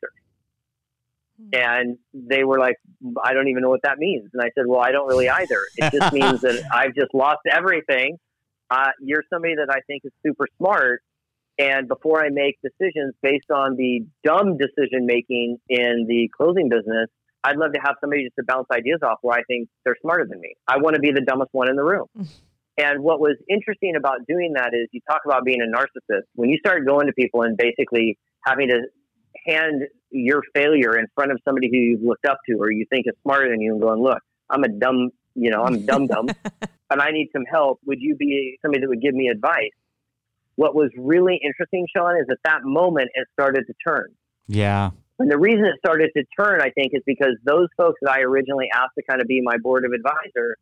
[1.40, 1.48] Hmm.
[1.54, 2.76] And they were like,
[3.24, 4.28] I don't even know what that means.
[4.32, 5.60] And I said, Well, I don't really either.
[5.76, 8.18] It just means that I've just lost everything.
[8.70, 11.02] Uh, you're somebody that I think is super smart
[11.58, 17.08] and before I make decisions based on the dumb decision making in the closing business,
[17.44, 20.26] I'd love to have somebody just to bounce ideas off where I think they're smarter
[20.28, 20.54] than me.
[20.66, 22.06] I want to be the dumbest one in the room.
[22.16, 22.28] Mm.
[22.78, 26.22] and what was interesting about doing that is you talk about being a narcissist.
[26.34, 28.82] When you start going to people and basically having to
[29.46, 33.06] hand your failure in front of somebody who you've looked up to or you think
[33.06, 36.28] is smarter than you and going, look, I'm a dumb, you know, I'm dumb dumb
[36.90, 37.80] and I need some help.
[37.86, 39.72] Would you be somebody that would give me advice?
[40.62, 44.14] What was really interesting, Sean, is at that moment it started to turn.
[44.46, 44.90] Yeah.
[45.18, 48.20] And the reason it started to turn, I think, is because those folks that I
[48.20, 50.56] originally asked to kind of be my board of advisor,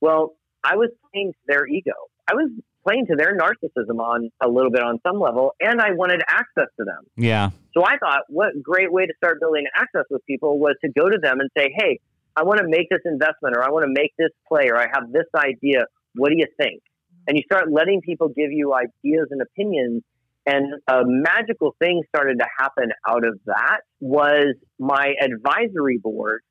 [0.00, 1.92] well, I was playing to their ego.
[2.26, 2.50] I was
[2.84, 6.66] playing to their narcissism on a little bit on some level, and I wanted access
[6.78, 7.04] to them.
[7.16, 7.50] Yeah.
[7.72, 11.08] So I thought, what great way to start building access with people was to go
[11.08, 12.00] to them and say, hey,
[12.36, 14.88] I want to make this investment, or I want to make this play, or I
[14.92, 15.84] have this idea.
[16.16, 16.82] What do you think?
[17.26, 20.02] And you start letting people give you ideas and opinions.
[20.46, 26.42] And a magical thing started to happen out of that was my advisory board.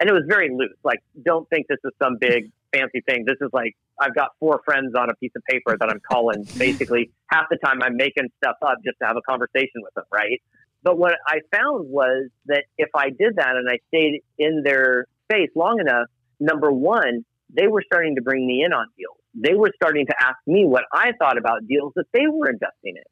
[0.00, 0.76] And it was very loose.
[0.84, 3.24] Like don't think this is some big fancy thing.
[3.26, 6.46] This is like i've got four friends on a piece of paper that i'm calling
[6.58, 10.04] basically half the time i'm making stuff up just to have a conversation with them
[10.12, 10.40] right?
[10.82, 15.06] But what i found was that if i did that and i stayed in their
[15.30, 16.08] space long enough
[16.40, 20.14] number one they were starting to bring me in on deals they were starting to
[20.20, 23.02] ask me what I thought about deals that they were investing in.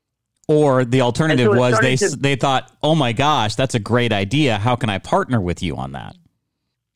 [0.48, 4.12] Or the alternative so was they to, they thought, "Oh my gosh, that's a great
[4.12, 4.58] idea.
[4.58, 6.16] How can I partner with you on that?"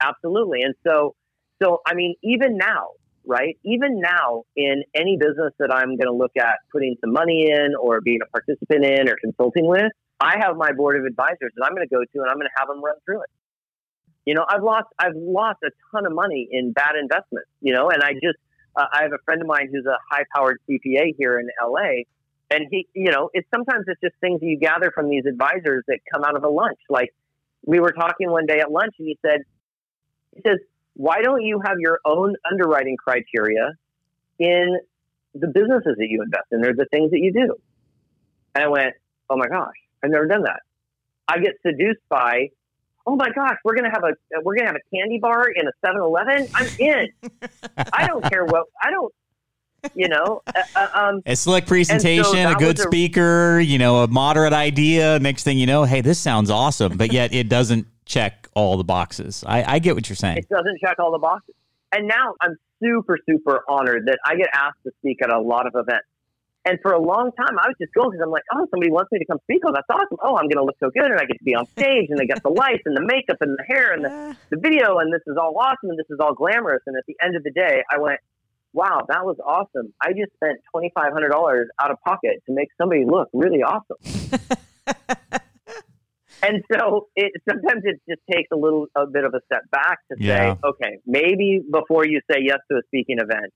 [0.01, 0.63] Absolutely.
[0.63, 1.17] And so
[1.61, 2.91] so I mean even now,
[3.27, 3.59] right?
[3.65, 7.75] Even now in any business that I'm going to look at putting some money in
[7.75, 11.65] or being a participant in or consulting with, I have my board of advisors that
[11.65, 13.31] I'm going to go to and I'm going to have them run through it.
[14.27, 17.91] You know, I've lost I've lost a ton of money in bad investments, you know,
[17.91, 18.39] and I just
[18.77, 22.05] uh, I have a friend of mine who's a high powered CPA here in LA.
[22.51, 25.99] And he, you know, it's sometimes it's just things you gather from these advisors that
[26.13, 26.79] come out of a lunch.
[26.89, 27.15] Like
[27.65, 29.41] we were talking one day at lunch and he said,
[30.35, 30.59] he says,
[30.95, 33.73] why don't you have your own underwriting criteria
[34.39, 34.79] in
[35.35, 36.61] the businesses that you invest in?
[36.61, 37.55] They're the things that you do.
[38.55, 38.95] And I went,
[39.29, 40.61] oh my gosh, I've never done that.
[41.29, 42.49] I get seduced by
[43.11, 45.73] oh my gosh, we're gonna have a we're gonna have a candy bar in a
[45.85, 46.49] 7-Eleven.
[46.55, 47.09] I'm in.
[47.93, 49.13] I don't care what I don't.
[49.95, 54.03] You know, uh, uh um, a slick presentation, so a good a, speaker, you know,
[54.03, 55.19] a moderate idea.
[55.19, 58.85] Next thing you know, hey, this sounds awesome, but yet it doesn't check all the
[58.85, 59.43] boxes.
[59.47, 60.37] I, I get what you're saying.
[60.37, 61.55] It doesn't check all the boxes.
[61.93, 65.67] And now I'm super, super honored that I get asked to speak at a lot
[65.67, 66.07] of events.
[66.67, 69.11] And for a long time, I was just going because I'm like, oh, somebody wants
[69.11, 69.63] me to come speak.
[69.65, 70.19] Oh, that's awesome.
[70.23, 71.09] Oh, I'm going to look so good.
[71.11, 73.39] And I get to be on stage and they get the lights and the makeup
[73.41, 74.99] and the hair and the, the video.
[74.99, 76.83] And this is all awesome and this is all glamorous.
[76.87, 78.21] And at the end of the day, I went,
[78.75, 79.95] wow, that was awesome.
[80.03, 83.97] I just spent $2,500 out of pocket to make somebody look really awesome.
[86.43, 89.99] and so it sometimes it just takes a little a bit of a step back
[90.13, 90.55] to Yeah.
[90.55, 93.53] say, okay, maybe before you say yes to a speaking event,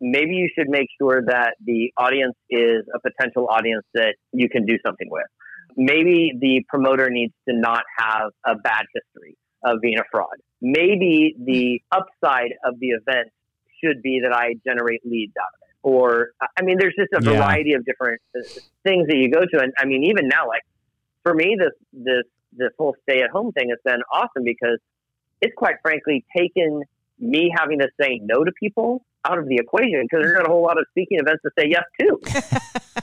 [0.00, 4.66] maybe you should make sure that the audience is a potential audience that you can
[4.66, 5.26] do something with.
[5.76, 10.36] Maybe the promoter needs to not have a bad history of being a fraud.
[10.60, 13.28] Maybe the upside of the event
[13.82, 15.76] should be that I generate leads out of it.
[15.82, 16.28] Or,
[16.58, 17.36] I mean, there's just a Yeah.
[17.36, 18.40] variety of different uh,
[18.84, 19.62] things that you go to.
[19.62, 20.62] And I mean, even now, like
[21.22, 22.24] for me, this, this,
[22.56, 24.78] this whole stay at home thing has been awesome because
[25.40, 26.82] it's quite frankly taken
[27.18, 30.50] me having to say no to people out of the equation because there's not a
[30.50, 33.02] whole lot of speaking events to say yes to.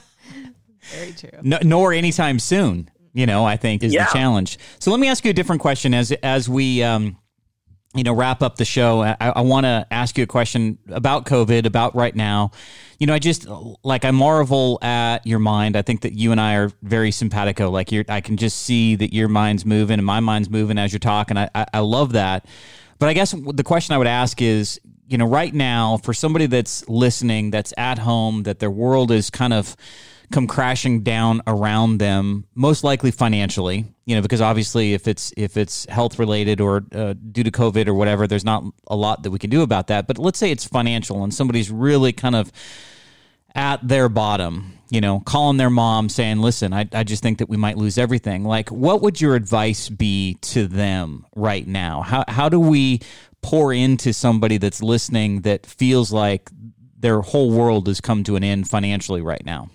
[0.96, 1.30] Very true.
[1.42, 2.90] No, nor anytime soon.
[3.14, 4.06] You know, I think is Yeah.
[4.06, 4.58] the challenge.
[4.78, 7.18] So let me ask you a different question as as we um,
[7.94, 9.02] you know wrap up the show.
[9.02, 12.52] I, I want to ask you a question about COVID, about right now.
[12.98, 13.46] You know, I just
[13.84, 15.76] like I marvel at your mind.
[15.76, 17.68] I think that you and I are very simpatico.
[17.70, 20.92] Like you're, I can just see that your mind's moving and my mind's moving as
[20.92, 21.36] you're talking.
[21.36, 22.46] I, I, I love that.
[22.98, 26.46] But I guess the question I would ask is, you know, right now for somebody
[26.46, 29.76] that's listening, that's at home, that their world is kind of
[30.32, 33.84] come crashing down around them, most likely financially.
[34.06, 37.86] You know, because obviously, if it's if it's health related or uh, due to COVID
[37.86, 40.06] or whatever, there's not a lot that we can do about that.
[40.06, 42.50] But let's say it's financial and somebody's really kind of
[43.54, 47.48] at their bottom, you know, calling their mom saying, listen, I, I just think that
[47.48, 48.44] we might lose everything.
[48.44, 52.02] Like, what would your advice be to them right now?
[52.02, 53.00] How, how do we
[53.42, 56.50] pour into somebody that's listening that feels like
[56.98, 59.68] their whole world has come to an end financially right now?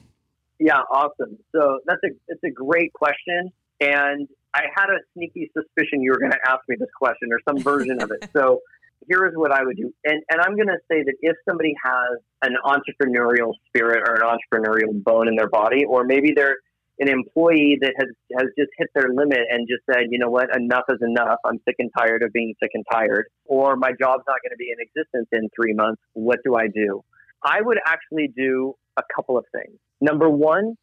[0.59, 1.37] Yeah, awesome.
[1.55, 6.19] So that's a it's a great question, and I had a sneaky suspicion you were
[6.19, 8.29] going to ask me this question or some version of it.
[8.37, 8.61] So
[9.07, 11.75] here is what I would do, and and I'm going to say that if somebody
[11.83, 16.57] has an entrepreneurial spirit or an entrepreneurial bone in their body, or maybe they're
[16.99, 20.55] an employee that has has just hit their limit and just said, you know what,
[20.55, 21.37] enough is enough.
[21.45, 24.57] I'm sick and tired of being sick and tired, or my job's not going to
[24.57, 26.01] be in existence in three months.
[26.13, 27.03] What do I do?
[27.43, 29.77] I would actually do a couple of things.
[30.01, 30.75] Number one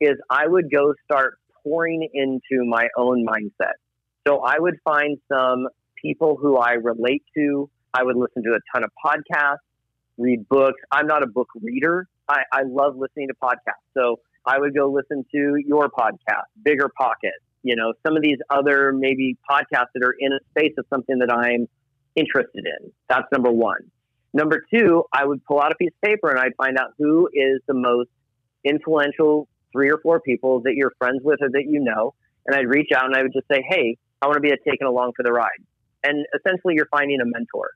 [0.00, 3.74] is I would go start pouring into my own mindset.
[4.26, 5.68] So I would find some
[6.00, 7.70] people who I relate to.
[7.94, 9.58] I would listen to a ton of podcasts,
[10.18, 10.80] read books.
[10.90, 12.06] I'm not a book reader.
[12.28, 13.86] I, I love listening to podcasts.
[13.94, 18.38] So I would go listen to your podcast, Bigger Pocket, you know, some of these
[18.50, 21.68] other maybe podcasts that are in a space of something that I'm
[22.16, 22.92] interested in.
[23.08, 23.90] That's number one.
[24.34, 27.28] Number two, I would pull out a piece of paper and I'd find out who
[27.32, 28.08] is the most
[28.64, 32.14] influential three or four people that you're friends with or that you know.
[32.46, 34.86] And I'd reach out and I would just say, Hey, I want to be taken
[34.86, 35.62] along for the ride.
[36.04, 37.70] And essentially, you're finding a mentor.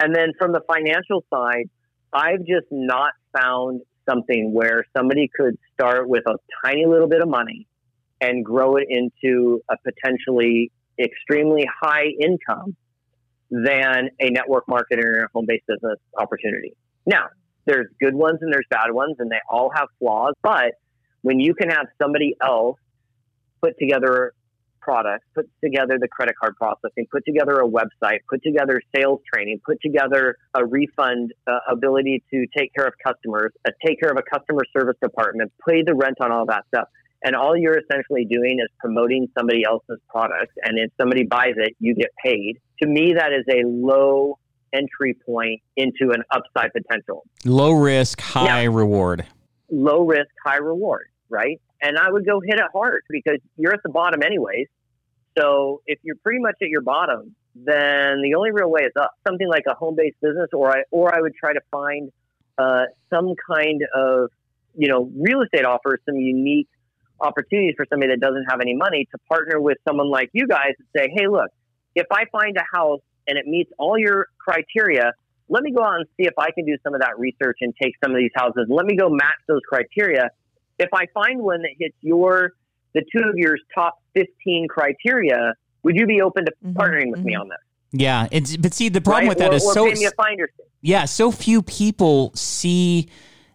[0.00, 1.68] And then from the financial side,
[2.12, 7.28] I've just not found something where somebody could start with a tiny little bit of
[7.28, 7.66] money
[8.20, 12.76] and grow it into a potentially extremely high income
[13.50, 16.74] than a network marketer or home based business opportunity.
[17.04, 17.26] Now,
[17.66, 20.34] there's good ones and there's bad ones, and they all have flaws.
[20.42, 20.72] But
[21.22, 22.78] when you can have somebody else
[23.62, 24.32] put together
[24.86, 29.60] products, put together the credit card processing, put together a website, put together sales training,
[29.66, 34.16] put together a refund uh, ability to take care of customers, uh, take care of
[34.16, 36.88] a customer service department, pay the rent on all that stuff.
[37.24, 40.52] And all you're essentially doing is promoting somebody else's product.
[40.62, 42.60] And if somebody buys it, you get paid.
[42.82, 44.38] To me, that is a low
[44.72, 47.24] entry point into an upside potential.
[47.44, 49.26] Low risk, high reward.
[49.68, 51.60] Low risk, high reward, right?
[51.82, 54.68] And I would go hit it hard because you're at the bottom anyways.
[55.38, 59.12] So if you're pretty much at your bottom, then the only real way is up.
[59.26, 62.10] Something like a home-based business, or I or I would try to find
[62.58, 64.30] uh, some kind of
[64.74, 66.68] you know real estate offers some unique
[67.20, 70.72] opportunities for somebody that doesn't have any money to partner with someone like you guys
[70.78, 71.48] and say, hey, look,
[71.94, 75.12] if I find a house and it meets all your criteria,
[75.48, 77.72] let me go out and see if I can do some of that research and
[77.80, 78.66] take some of these houses.
[78.68, 80.28] Let me go match those criteria.
[80.78, 82.52] If I find one that hits your
[82.94, 87.22] the two of yours top 15 criteria, would you be open to Mhm, partnering with
[87.22, 87.42] me mhm.
[87.42, 87.58] on this?
[87.92, 89.28] Yeah, it's but see the problem right?
[89.28, 90.50] with that or, is or so pay me a finder's
[90.82, 93.08] yeah, so few people see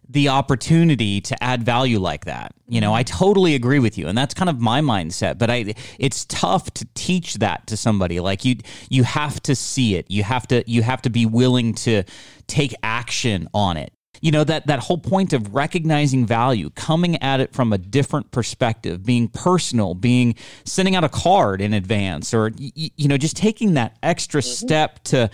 [0.08, 2.52] the opportunity to add value like that.
[2.68, 5.38] You know, I totally agree with you, and that's kind of my mindset.
[5.38, 8.20] But I, it's tough to teach that to somebody.
[8.20, 8.56] Like you,
[8.90, 10.10] you have to see it.
[10.10, 12.02] You have to, you have to be willing to
[12.46, 13.92] take action on it.
[14.22, 18.30] You know that that whole point of recognizing value, coming at it from a different
[18.30, 23.74] perspective, being personal, being sending out a card in advance, or you, know just taking
[23.74, 24.66] that extra mm-hmm.
[24.66, 25.28] step to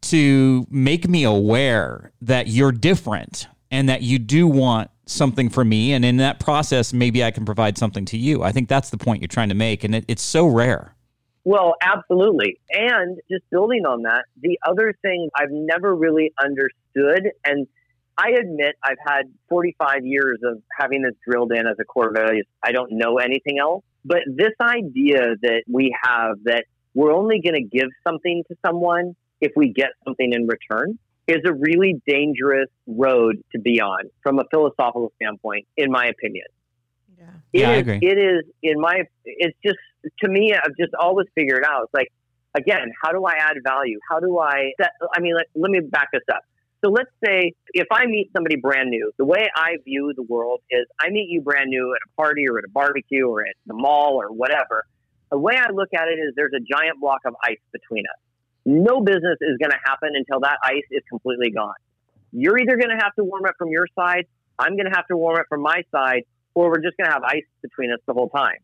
[0.00, 5.92] to make me aware that you're different and that you do want something for me.
[5.92, 8.42] And in that process maybe i can provide something to you.
[8.42, 9.84] I think that's the point you're trying to make.
[9.84, 10.94] And it, it's so rare.
[11.44, 12.58] Well absolutely.
[12.70, 17.66] And just building on that the other thing i've never really understood and
[18.20, 22.42] i admit i've had 45 years of having this drilled in as a core value
[22.62, 26.64] i don't know anything else but this idea that we have that
[26.94, 31.38] we're only going to give something to someone if we get something in return is
[31.46, 36.46] a really dangerous road to be on from a philosophical standpoint, in my opinion.
[37.16, 37.98] Yeah, it yeah is, I agree.
[38.02, 39.02] It is in my.
[39.24, 39.78] It's just
[40.20, 40.54] to me.
[40.54, 41.84] I've just always figured out.
[41.84, 42.08] It's like
[42.54, 43.98] again, how do I add value?
[44.08, 44.72] How do I?
[44.80, 46.42] Set, I mean, let, let me back this up.
[46.84, 50.60] So let's say if I meet somebody brand new, the way I view the world
[50.70, 53.54] is I meet you brand new at a party or at a barbecue or at
[53.66, 54.84] the mall or whatever.
[55.30, 58.20] The way I look at it is there's a giant block of ice between us
[58.64, 61.74] no business is going to happen until that ice is completely gone.
[62.32, 64.26] You're either going to have to warm up from your side,
[64.58, 66.24] I'm going to have to warm up from my side,
[66.54, 68.58] or we're just going to have ice between us the whole time.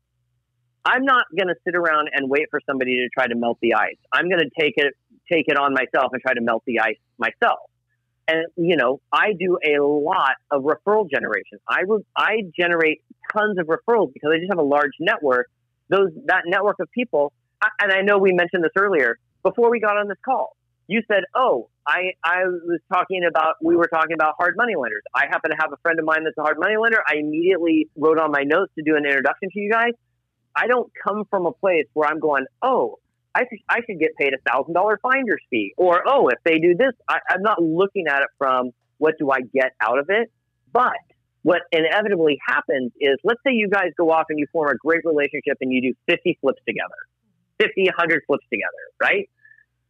[0.85, 3.75] I'm not going to sit around and wait for somebody to try to melt the
[3.75, 3.97] ice.
[4.13, 4.95] I'm going to take it
[5.31, 7.59] take it on myself and try to melt the ice myself.
[8.29, 11.59] And you know, I do a lot of referral generation.
[11.69, 13.03] I re- I generate
[13.33, 15.49] tons of referrals because I just have a large network.
[15.89, 17.33] Those that network of people,
[17.81, 20.57] and I know we mentioned this earlier before we got on this call.
[20.89, 25.03] You said, "Oh, I I was talking about we were talking about hard money lenders.
[25.15, 27.03] I happen to have a friend of mine that's a hard money lender.
[27.09, 29.93] I immediately wrote on my notes to do an introduction to you guys.
[30.55, 32.99] I don't come from a place where I'm going, "Oh,
[33.37, 36.59] I should, I should get paid a thousand dollar finder's fee," or "Oh, if they
[36.59, 40.07] do this." I, I'm not looking at it from what do I get out of
[40.09, 40.33] it,
[40.73, 40.97] but
[41.43, 45.03] what inevitably happens is let's say you guys go off and you form a great
[45.05, 46.97] relationship and you do 50 flips together
[47.61, 49.29] 50 100 flips together right?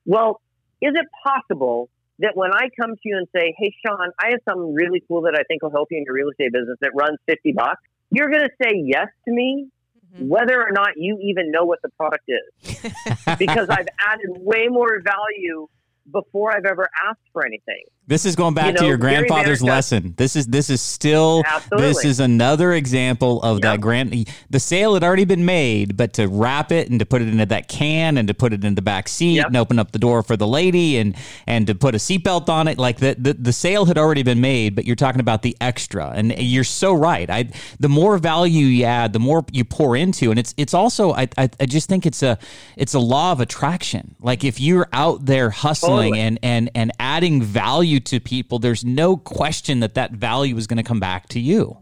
[0.05, 0.41] Well,
[0.83, 1.89] is it possible
[2.19, 5.23] that when I come to you and say, "Hey, Sean, I have something really cool
[5.23, 7.83] that I think will help you in your real estate business that runs fifty bucks,"
[8.11, 9.69] you're going to say yes to me,
[10.17, 10.29] mm-hmm.
[10.29, 12.81] whether or not you even know what the product is,
[13.39, 15.69] because I've added way more value
[16.11, 17.85] before I've ever asked for anything.
[18.09, 20.15] This is going back you know, to your grandfather's lesson.
[20.17, 21.89] This is this is still Absolutely.
[21.89, 23.63] this is another example of yep.
[23.63, 27.21] that grand the sale had already been made, but to wrap it and to put
[27.21, 29.47] it into that can and to put it in the back seat yep.
[29.47, 31.17] and open up the door for the lady and
[31.49, 34.41] and to put a seatbelt on it, like the, the the sale had already been
[34.41, 36.11] made, but you're talking about the extra.
[36.11, 37.29] And you're so right.
[37.29, 37.51] I
[37.81, 40.31] the more value you add, the more you pour into.
[40.31, 42.39] And it's it's also I I, I just think it's a
[42.77, 44.15] it's a law of attraction.
[44.21, 46.21] Like if you're out there hustling totally.
[46.21, 50.67] and and and adding value value to people, there's no question that that value is
[50.67, 51.79] going to come back to you.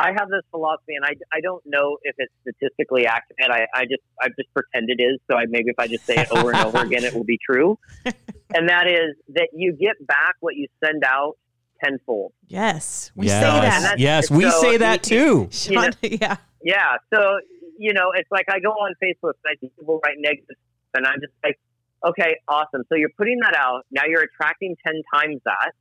[0.00, 3.50] I have this philosophy, and I, I don't know if it's statistically accurate.
[3.50, 5.18] I, I just I just pretend it is.
[5.28, 7.38] So I, maybe if I just say it over and over again, it will be
[7.38, 7.78] true.
[8.54, 11.34] And that is that you get back what you send out
[11.84, 12.32] tenfold.
[12.46, 13.42] Yes, we yes.
[13.42, 13.98] say that.
[13.98, 15.50] Yes, we so say that too.
[15.64, 16.96] You know, yeah, yeah.
[17.12, 17.40] So
[17.78, 20.56] you know, it's like I go on Facebook and I see people write negative,
[20.94, 21.58] and I'm just like,
[22.06, 22.84] Okay, awesome.
[22.88, 23.84] So you're putting that out.
[23.90, 25.72] Now you're attracting 10 times that,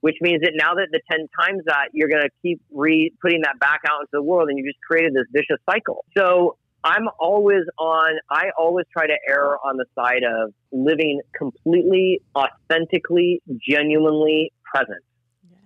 [0.00, 3.42] which means that now that the 10 times that, you're going to keep re putting
[3.42, 6.04] that back out into the world and you just created this vicious cycle.
[6.16, 12.20] So I'm always on, I always try to err on the side of living completely,
[12.36, 15.02] authentically, genuinely present.
[15.50, 15.58] Yes.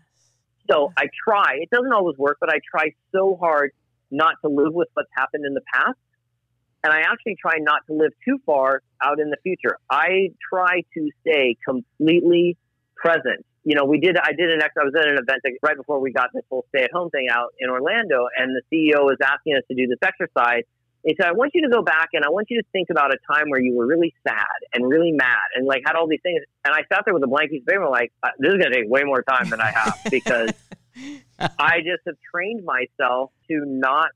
[0.70, 3.72] So I try, it doesn't always work, but I try so hard
[4.11, 5.98] not to live with what's happened in the past
[6.84, 9.76] and I actually try not to live too far out in the future.
[9.90, 12.56] I try to stay completely
[12.96, 13.44] present.
[13.64, 14.16] You know, we did.
[14.16, 14.62] I did an.
[14.62, 17.52] Ex I was at an event right before we got this whole stay-at-home thing out
[17.58, 20.62] in Orlando, and the CEO was asking us to do this exercise.
[21.04, 23.12] He said, "I want you to go back and I want you to think about
[23.12, 26.22] a time where you were really sad and really mad and like had all these
[26.22, 28.58] things." And I sat there with a blank piece of paper, like, uh, "This is
[28.58, 30.50] going to take way more time than I have because
[31.38, 34.10] I just have trained myself to not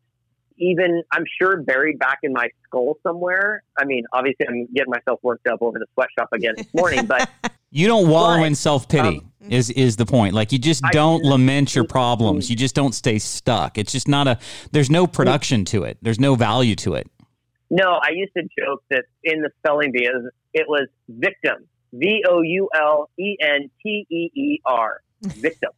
[0.57, 3.63] even I'm sure buried back in my skull somewhere.
[3.79, 7.29] I mean, obviously, I'm getting myself worked up over the sweatshop again this morning, but
[7.71, 9.19] you don't wallow but, in self pity.
[9.19, 10.35] Um, is is the point?
[10.35, 12.49] Like you just don't I, lament your problems.
[12.49, 13.79] You just don't stay stuck.
[13.79, 14.39] It's just not a.
[14.71, 15.99] There's no production to it.
[16.03, 17.11] There's no value to it.
[17.71, 20.09] No, I used to joke that in the spelling bee,
[20.53, 21.67] it was victim.
[21.95, 25.01] V O U L E N T E E R.
[25.23, 25.71] Victim.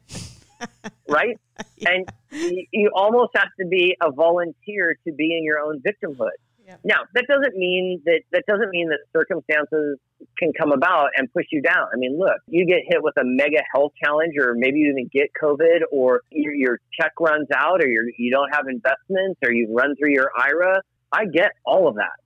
[1.18, 1.38] right?
[1.76, 1.90] Yeah.
[1.90, 6.38] And you, you, almost have to be a volunteer to be in your own victimhood.
[6.84, 9.98] Now, that doesn't mean that that doesn't mean that circumstances
[10.38, 11.88] can come about and push you down.
[11.92, 15.10] I mean, look, you get hit with a mega health challenge, or maybe you even
[15.12, 19.52] get COVID, or your, your check runs out, or you're, you don't have investments, or
[19.52, 20.80] you run through your IRA.
[21.12, 22.18] I get all of that,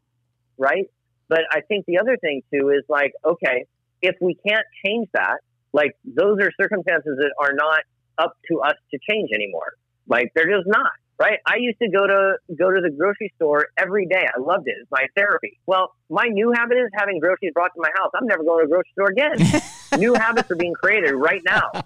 [0.58, 0.90] right?
[1.28, 3.64] But I think the other thing too is like, okay,
[4.02, 5.38] if we can't change that,
[5.72, 7.80] like those are circumstances that are not
[8.18, 9.74] up to us to change anymore.
[10.06, 11.38] Like they're just not right?
[11.46, 14.22] I used to go to go to the grocery store every day.
[14.26, 14.74] I loved it.
[14.80, 15.58] It's my therapy.
[15.66, 18.10] Well, my new habit is having groceries brought to my house.
[18.14, 19.98] I'm never going to a grocery store again.
[19.98, 21.70] new habits are being created right now.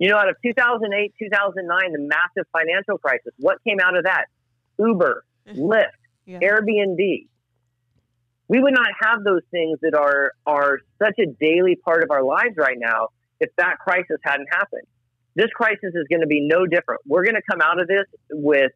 [0.00, 4.24] You know, out of 2008, 2009, the massive financial crisis, what came out of that?
[4.76, 5.60] Uber, mm-hmm.
[5.60, 5.84] Lyft,
[6.26, 6.40] yeah.
[6.40, 7.28] Airbnb.
[8.48, 12.24] We would not have those things that are are such a daily part of our
[12.24, 14.82] lives right now if that crisis hadn't happened
[15.34, 17.02] this crisis is going to be no different.
[17.06, 18.72] We're going to come out of this with,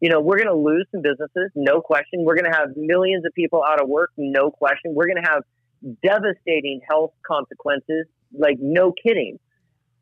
[0.00, 2.24] you know, we're going to lose some businesses, no question.
[2.24, 4.94] We're going to have millions of people out of work, no question.
[4.94, 5.42] We're going to have
[6.02, 8.06] devastating health consequences,
[8.36, 9.38] like no kidding.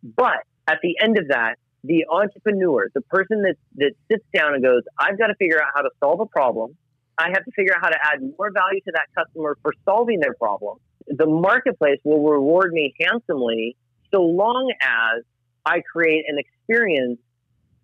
[0.02, 4.62] But at the end of that, the entrepreneur, the person that, that sits down and
[4.62, 6.76] goes, I've got to figure out how to solve a problem.
[7.16, 10.20] I have to figure out how to add more value to that customer for solving
[10.20, 10.78] their problem.
[11.06, 13.76] The marketplace will reward me handsomely
[14.12, 15.24] so long as
[15.70, 17.18] I create an experience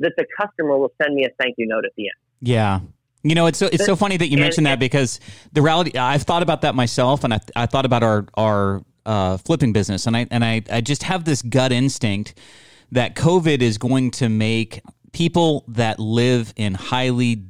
[0.01, 2.17] that the customer will send me a thank you note at the end.
[2.41, 2.81] Yeah.
[3.23, 5.21] You know, it's so it's so funny that you mentioned that because
[5.53, 9.37] the reality I've thought about that myself, and I, I thought about our our uh,
[9.39, 12.39] flipping business, and I and I, I just have this gut instinct
[12.93, 14.81] that COVID is going to make
[15.13, 17.47] people that live in highly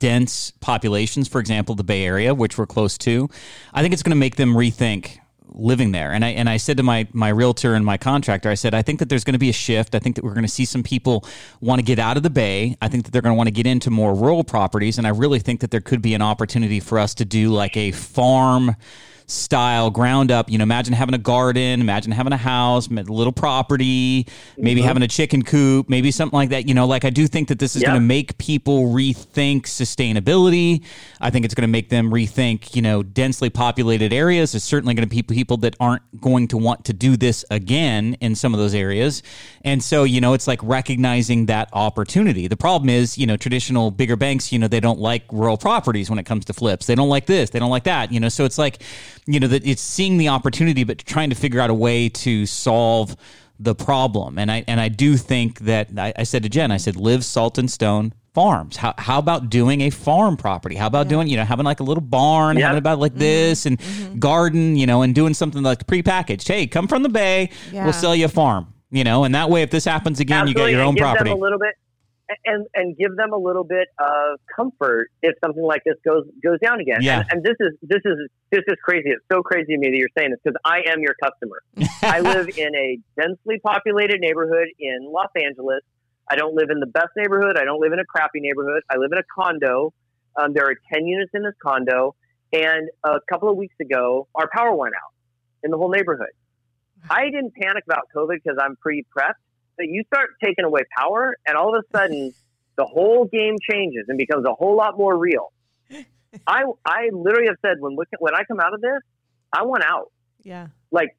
[0.00, 3.28] dense populations, for example, the Bay Area, which we're close to,
[3.72, 5.19] I think it's going to make them rethink
[5.52, 6.12] living there.
[6.12, 8.82] And I and I said to my my realtor and my contractor, I said, I
[8.82, 9.94] think that there's going to be a shift.
[9.94, 11.24] I think that we're going to see some people
[11.60, 12.76] want to get out of the bay.
[12.80, 15.10] I think that they're going to want to get into more rural properties, and I
[15.10, 18.76] really think that there could be an opportunity for us to do like a farm
[19.30, 20.50] style ground up.
[20.50, 24.26] You know, imagine having a garden, imagine having a house, a little property,
[24.56, 24.88] maybe mm-hmm.
[24.88, 26.68] having a chicken coop, maybe something like that.
[26.68, 30.84] You know, like I do think that this is going to make people rethink sustainability.
[31.20, 34.52] I think it's going to make them rethink, you know, densely populated areas.
[34.52, 38.16] There's certainly going to be people that aren't going to want to do this again
[38.20, 39.22] in some of those areas.
[39.64, 42.48] And so, you know, it's like recognizing that opportunity.
[42.48, 46.10] The problem is, you know, traditional bigger banks, you know, they don't like rural properties
[46.10, 46.86] when it comes to flips.
[46.86, 48.28] They don't like this, they don't like that, you know.
[48.28, 48.82] So it's like
[49.26, 52.46] you know that it's seeing the opportunity but trying to figure out a way to
[52.46, 53.16] solve
[53.58, 56.76] the problem and i and i do think that i, I said to jen i
[56.76, 61.06] said live salt and stone farms how, how about doing a farm property how about
[61.06, 61.10] yeah.
[61.10, 63.20] doing you know having like a little barn having about like mm-hmm.
[63.20, 64.18] this and mm-hmm.
[64.18, 67.84] garden you know and doing something like prepackaged hey come from the bay yeah.
[67.84, 70.62] we'll sell you a farm you know and that way if this happens again Absolutely.
[70.62, 71.74] you get your own property a little bit
[72.44, 76.58] and and give them a little bit of comfort if something like this goes goes
[76.60, 77.02] down again.
[77.02, 77.20] Yeah.
[77.20, 79.10] And, and this is this is this is crazy.
[79.10, 81.62] It's so crazy to me that you're saying this because I am your customer.
[82.02, 85.80] I live in a densely populated neighborhood in Los Angeles.
[86.30, 87.56] I don't live in the best neighborhood.
[87.58, 88.82] I don't live in a crappy neighborhood.
[88.88, 89.92] I live in a condo.
[90.40, 92.14] Um, there are 10 units in this condo.
[92.52, 95.12] And a couple of weeks ago, our power went out
[95.64, 96.30] in the whole neighborhood.
[97.08, 99.42] I didn't panic about COVID because I'm pre prepped
[99.78, 102.32] you start taking away power, and all of a sudden,
[102.76, 105.52] the whole game changes and becomes a whole lot more real.
[106.46, 109.00] I I literally have said when when I come out of this,
[109.52, 110.12] I want out.
[110.42, 110.68] Yeah.
[110.90, 111.16] Like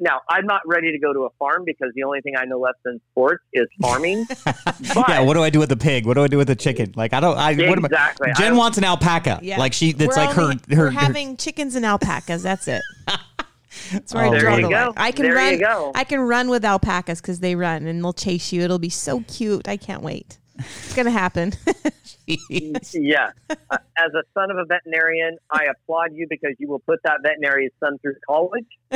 [0.00, 2.58] now, I'm not ready to go to a farm because the only thing I know
[2.58, 4.26] less than sports is farming.
[4.94, 6.04] But, yeah, what do I do with the pig?
[6.06, 6.92] What do I do with the chicken?
[6.96, 7.36] Like I don't.
[7.38, 8.28] I what am I exactly.
[8.28, 9.40] What Jen wants an alpaca.
[9.42, 9.58] Yeah.
[9.58, 9.92] Like she.
[9.92, 10.76] That's we're like only, her.
[10.76, 10.84] Her.
[10.84, 11.36] We're having her.
[11.36, 12.42] chickens and alpacas.
[12.42, 12.82] That's it.
[13.92, 14.92] That's where oh, I draw the line.
[14.96, 15.92] I can there run.
[15.94, 18.62] I can run with alpacas because they run and they'll chase you.
[18.62, 19.68] It'll be so cute.
[19.68, 20.38] I can't wait.
[20.56, 21.52] It's gonna happen.
[22.26, 23.30] yeah.
[23.50, 27.18] Uh, as a son of a veterinarian, I applaud you because you will put that
[27.22, 28.66] veterinarian's son through college.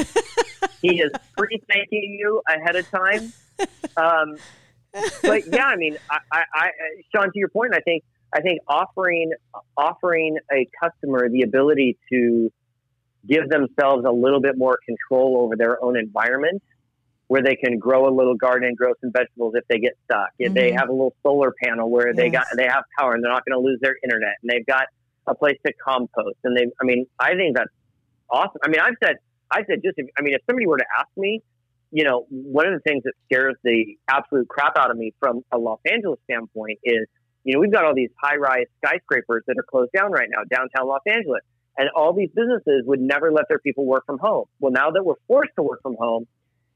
[0.83, 3.33] he is pre thanking you ahead of time.
[3.97, 4.37] Um,
[5.23, 6.71] but yeah, I mean, I, I, I,
[7.15, 9.33] Sean, to your point, I think I think offering
[9.77, 12.53] offering a customer the ability to
[13.29, 16.63] give themselves a little bit more control over their own environment
[17.29, 20.31] where they can grow a little garden and grow some vegetables if they get stuck.
[20.39, 20.55] If mm-hmm.
[20.55, 22.17] they have a little solar panel where yes.
[22.17, 24.67] they got they have power and they're not going to lose their internet and they've
[24.67, 24.87] got
[25.27, 27.71] a place to compost and they I mean I think that's
[28.31, 28.61] awesome.
[28.65, 29.17] I mean I've said
[29.51, 31.43] I said just if, I mean if somebody were to ask me,
[31.91, 35.43] you know, one of the things that scares the absolute crap out of me from
[35.53, 37.07] a Los Angeles standpoint is,
[37.45, 40.89] you know, we've got all these high-rise skyscrapers that are closed down right now downtown
[40.89, 41.43] Los Angeles
[41.79, 44.47] and all these businesses would never let their people work from home.
[44.59, 46.27] Well, now that we're forced to work from home,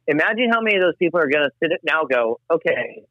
[0.07, 3.03] imagine how many of those people are going to sit now go, okay,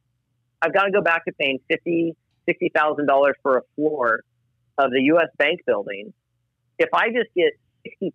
[0.61, 2.15] I've got to go back to paying fifty,
[2.47, 4.21] sixty thousand dollars for a floor
[4.77, 5.27] of the U.S.
[5.37, 6.13] Bank building,
[6.79, 7.53] if I just get
[8.01, 8.11] 60%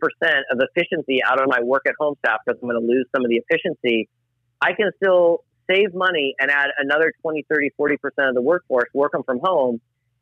[0.50, 3.24] of efficiency out of my work at home staff because I'm going to lose some
[3.24, 4.08] of the efficiency,
[4.60, 7.96] I can still save money and add another 20, 30, 40%
[8.28, 9.80] of the workforce working from home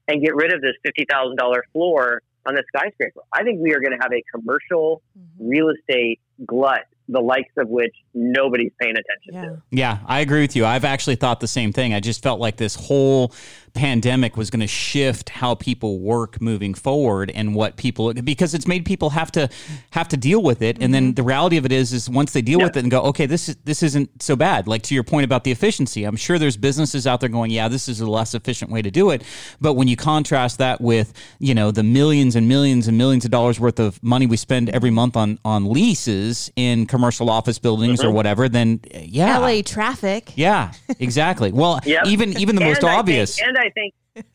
[0.08, 1.36] and get rid of this $50,000
[1.72, 3.20] floor on the skyscraper.
[3.32, 5.48] I think we are going to have a commercial mm-hmm.
[5.48, 9.42] real estate glut the likes of which nobody's paying attention yeah.
[9.42, 9.62] to.
[9.70, 10.64] Yeah, I agree with you.
[10.64, 11.92] I've actually thought the same thing.
[11.92, 13.32] I just felt like this whole
[13.74, 18.68] pandemic was going to shift how people work moving forward and what people because it's
[18.68, 19.48] made people have to
[19.90, 20.78] have to deal with it.
[20.80, 21.14] And then mm-hmm.
[21.14, 23.48] the reality of it is is once they deal with it and go okay this
[23.48, 26.56] is this isn't so bad like to your point about the efficiency I'm sure there's
[26.56, 29.22] businesses out there going yeah this is a less efficient way to do it.
[29.60, 33.32] But when you contrast that with you know the millions and millions and millions of
[33.32, 37.98] dollars worth of money we spend every month on on leases in commercial office buildings
[37.98, 38.08] mm-hmm.
[38.08, 39.38] or whatever then yeah.
[39.38, 40.32] LA traffic.
[40.36, 41.50] Yeah exactly.
[41.50, 42.06] Well yep.
[42.06, 43.36] even even the and most I obvious.
[43.36, 43.94] think, and I think,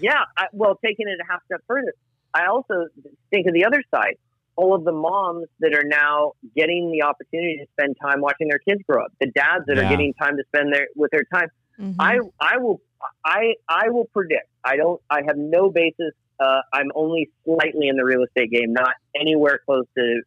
[0.00, 1.92] yeah, I, well, taking it a half step further,
[2.34, 2.86] I also
[3.30, 4.16] think of the other side.
[4.56, 8.58] All of the moms that are now getting the opportunity to spend time watching their
[8.58, 9.86] kids grow up, the dads that yeah.
[9.86, 11.48] are getting time to spend their with their time.
[11.78, 12.00] Mm-hmm.
[12.00, 12.80] I I will
[13.22, 14.48] I I will predict.
[14.64, 15.00] I don't.
[15.10, 16.12] I have no basis.
[16.40, 20.22] Uh, I'm only slightly in the real estate game, not anywhere close to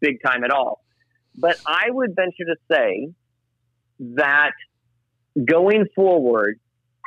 [0.00, 0.82] big time at all.
[1.36, 3.08] But I would venture to say
[4.14, 4.52] that
[5.44, 6.58] going forward,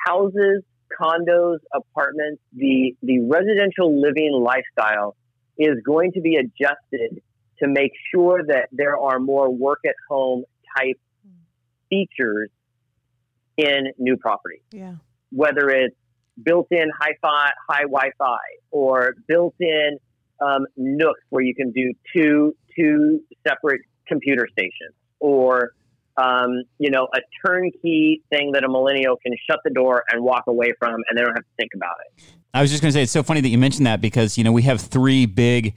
[0.05, 0.63] houses,
[0.99, 5.15] condos, apartments, the, the residential living lifestyle
[5.57, 7.21] is going to be adjusted
[7.59, 10.43] to make sure that there are more work at home
[10.77, 10.99] type
[11.89, 12.49] features
[13.57, 14.61] in new property.
[14.71, 14.95] Yeah.
[15.31, 15.95] Whether it's
[16.41, 18.37] built in hi fi, high Wi Fi
[18.71, 19.97] or built in
[20.41, 25.73] um, nooks where you can do two, two separate computer stations or
[26.17, 30.43] um, you know, a turnkey thing that a millennial can shut the door and walk
[30.47, 32.23] away from, and they don't have to think about it.
[32.53, 34.43] I was just going to say it's so funny that you mentioned that because you
[34.43, 35.75] know we have three big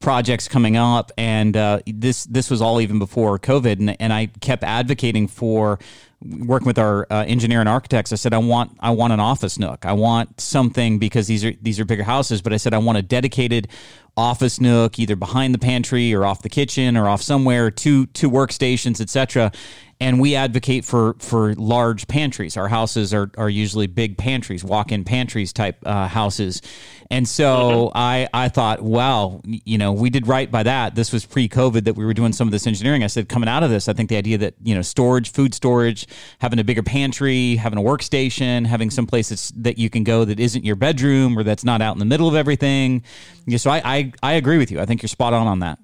[0.00, 4.26] projects coming up, and uh, this this was all even before COVID, and, and I
[4.40, 5.78] kept advocating for
[6.20, 8.12] working with our uh, engineer and architects.
[8.12, 9.84] I said I want I want an office nook.
[9.86, 12.98] I want something because these are these are bigger houses, but I said I want
[12.98, 13.68] a dedicated
[14.16, 18.28] office nook either behind the pantry or off the kitchen or off somewhere two two
[18.28, 19.52] workstations etc
[20.00, 22.56] and we advocate for for large pantries.
[22.56, 26.62] Our houses are are usually big pantries, walk in pantries type uh, houses,
[27.10, 27.98] and so mm-hmm.
[27.98, 30.94] I I thought, wow, you know, we did right by that.
[30.94, 33.02] This was pre COVID that we were doing some of this engineering.
[33.02, 35.52] I said, coming out of this, I think the idea that you know storage, food
[35.54, 36.06] storage,
[36.38, 40.40] having a bigger pantry, having a workstation, having some places that you can go that
[40.40, 43.02] isn't your bedroom or that's not out in the middle of everything.
[43.46, 44.80] Yeah, so I, I I agree with you.
[44.80, 45.78] I think you're spot on on that.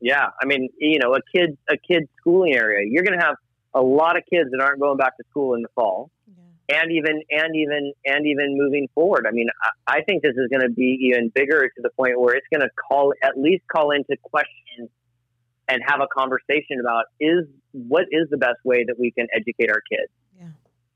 [0.00, 3.36] Yeah, I mean, you know, a kid a kid schooling area, you're going to have
[3.74, 6.80] a lot of kids that aren't going back to school in the fall, yeah.
[6.82, 9.26] and even and even and even moving forward.
[9.28, 12.18] I mean, I, I think this is going to be even bigger to the point
[12.18, 14.88] where it's going to call at least call into question
[15.70, 19.70] and have a conversation about is what is the best way that we can educate
[19.70, 20.12] our kids.
[20.36, 20.48] Yeah.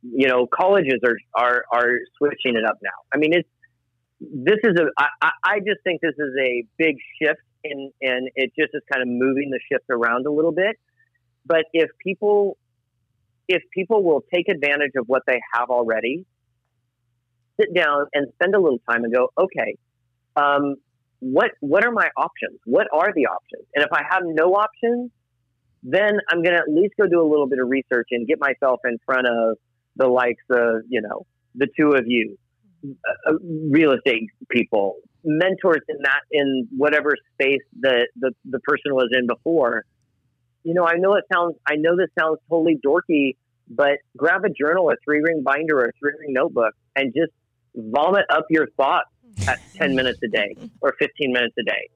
[0.03, 2.91] You know, colleges are are are switching it up now.
[3.13, 3.49] I mean, it's
[4.21, 4.87] this is a.
[4.99, 9.03] I, I just think this is a big shift and and it just is kind
[9.03, 10.77] of moving the shift around a little bit.
[11.47, 12.57] But if people
[13.49, 16.25] if people will take advantage of what they have already,
[17.61, 19.77] sit down and spend a little time and go, okay,
[20.37, 20.77] um,
[21.25, 22.61] what what are my options?
[22.67, 23.67] What are the options?
[23.75, 25.11] And if I have no options,
[25.83, 28.39] then I'm going to at least go do a little bit of research and get
[28.39, 29.57] myself in front of
[29.97, 32.37] the likes of you know the two of you,
[33.27, 33.33] uh,
[33.71, 39.27] real estate people, mentors in that in whatever space that the, the person was in
[39.27, 39.85] before.
[40.63, 43.37] You know, I know it sounds I know this sounds totally dorky,
[43.71, 47.33] but grab a journal, a three ring binder, or a three ring notebook, and just
[47.75, 49.09] vomit up your thoughts
[49.47, 51.89] at ten minutes a day or fifteen minutes a day.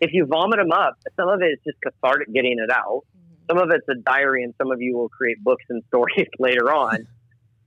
[0.00, 3.02] If you vomit them up, some of it is just cathartic getting it out.
[3.48, 6.72] Some of it's a diary, and some of you will create books and stories later
[6.72, 7.06] on.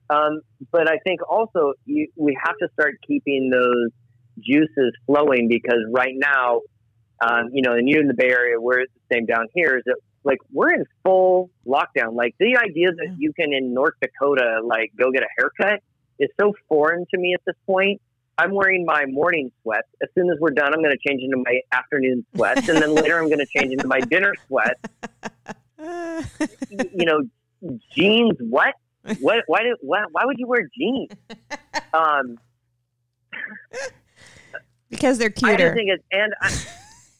[0.09, 0.41] Um,
[0.71, 3.91] but I think also you, we have to start keeping those
[4.39, 6.61] juices flowing because right now,
[7.21, 9.77] um, you know, and you in the Bay Area, we're the same down here.
[9.77, 12.13] Is that like we're in full lockdown?
[12.13, 15.81] Like the idea that you can in North Dakota like go get a haircut
[16.19, 18.01] is so foreign to me at this point.
[18.41, 19.87] I'm wearing my morning sweats.
[20.01, 22.95] As soon as we're done, I'm going to change into my afternoon sweats, and then
[22.95, 24.81] later I'm going to change into my dinner sweats.
[26.71, 27.21] you know,
[27.93, 28.37] jeans.
[28.39, 28.73] What?
[29.19, 29.43] What?
[29.45, 29.61] Why?
[29.61, 31.11] Do, why, why would you wear jeans?
[31.93, 32.39] Um,
[34.89, 35.71] because they're cuter.
[35.71, 36.51] I think it's and I,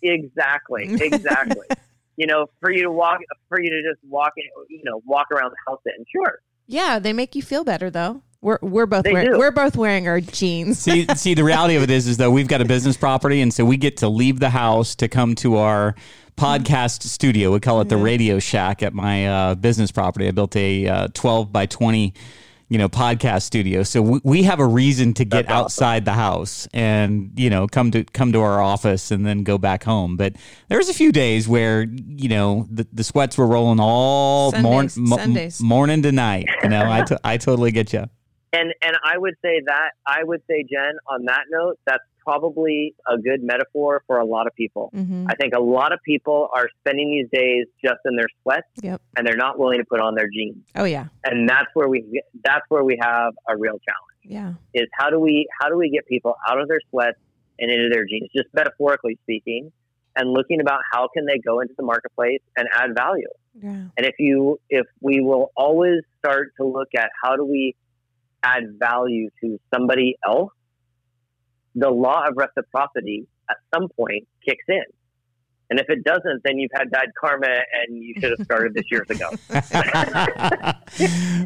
[0.02, 1.68] exactly, exactly.
[2.18, 5.28] you know, for you to walk, for you to just walk, in, you know, walk
[5.32, 6.40] around the house and sure.
[6.72, 8.24] Yeah, they make you feel better though.
[8.40, 9.38] We're we're both They wearing, do.
[9.38, 10.80] we're both wearing our jeans.
[10.80, 13.54] See, see, the reality of it is, is though we've got a business property, and
[13.54, 15.94] so we get to leave the house to come to our
[16.38, 17.52] podcast studio.
[17.52, 20.28] We call it the Radio Shack at my uh, business property.
[20.28, 22.14] I built a uh, twelve by twenty,
[22.72, 23.84] you know, podcast studio.
[23.84, 25.66] So we, we have a reason to get That's awesome.
[25.66, 29.58] outside the house and you know come to come to our office and then go
[29.58, 30.16] back home.
[30.16, 30.38] But
[30.70, 34.88] there was a few days where you know the, the sweats were rolling all morn,
[34.88, 35.62] Sundays, Sundays.
[35.62, 36.46] morning to night.
[36.64, 38.06] You know, I, t- I totally get you.
[38.54, 42.96] And and I would say that I would say Jen on that note that's probably
[43.08, 44.90] a good metaphor for a lot of people.
[44.94, 48.68] hmm I think a lot of people are spending these days just in their sweats
[48.82, 49.02] Yep.
[49.16, 50.64] and they're not willing to put on their jeans.
[50.76, 51.06] Oh yeah.
[51.24, 54.20] And that's where we that's where we have a real challenge.
[54.24, 54.54] Yeah.
[54.74, 57.18] Is how do we how do we get people out of their sweats
[57.60, 59.72] and into their jeans, just metaphorically speaking,
[60.16, 63.28] and looking about how can they go into the marketplace and add value.
[63.62, 63.70] Yeah.
[63.98, 67.76] And if you if we will always start to look at how do we
[68.44, 70.52] add value to somebody else,
[71.76, 74.84] the law of reciprocity at some point kicks in.
[75.70, 78.84] And if it doesn't, then you've had bad karma and you should have started this
[78.92, 79.30] years ago.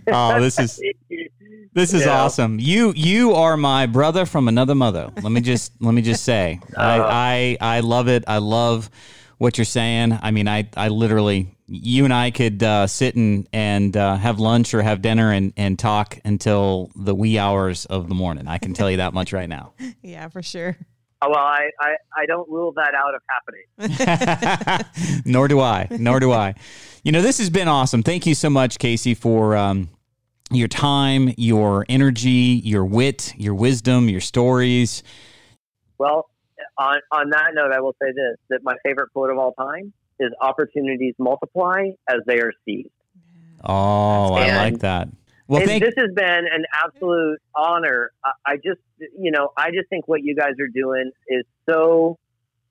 [0.08, 0.82] oh, this is
[1.74, 2.24] this is Yeah.
[2.24, 2.60] awesome.
[2.60, 5.12] You you are my brother from another mother.
[5.22, 7.08] Let me just let me just say, I, Uh.
[7.12, 8.24] I I love it.
[8.28, 8.90] I love
[9.38, 10.18] what you're saying.
[10.22, 14.40] I mean, I I literally you and I could uh, sit and and uh, have
[14.40, 18.48] lunch or have dinner and and talk until the wee hours of the morning.
[18.48, 19.74] I can tell you that much right now.
[20.02, 20.78] Yeah, for sure.
[21.22, 23.22] Oh, well, I, I, I don't rule that out of
[23.88, 25.24] happening.
[25.26, 25.88] Nor do I.
[25.90, 26.54] Nor do I.
[27.04, 28.04] You know, this has been awesome.
[28.04, 29.90] Thank you so much, Casey, for um,
[30.52, 35.02] your time, your energy, your wit, your wisdom, your stories.
[35.98, 36.30] Well,
[36.78, 39.94] on, on that note, I will say this that my favorite quote of all time
[40.20, 42.90] is opportunities multiply as they are seized.
[43.64, 45.10] Oh, I like that.
[45.48, 48.12] Well, thank this has been an absolute honor.
[48.24, 52.18] I, I just, you know, I just think what you guys are doing is so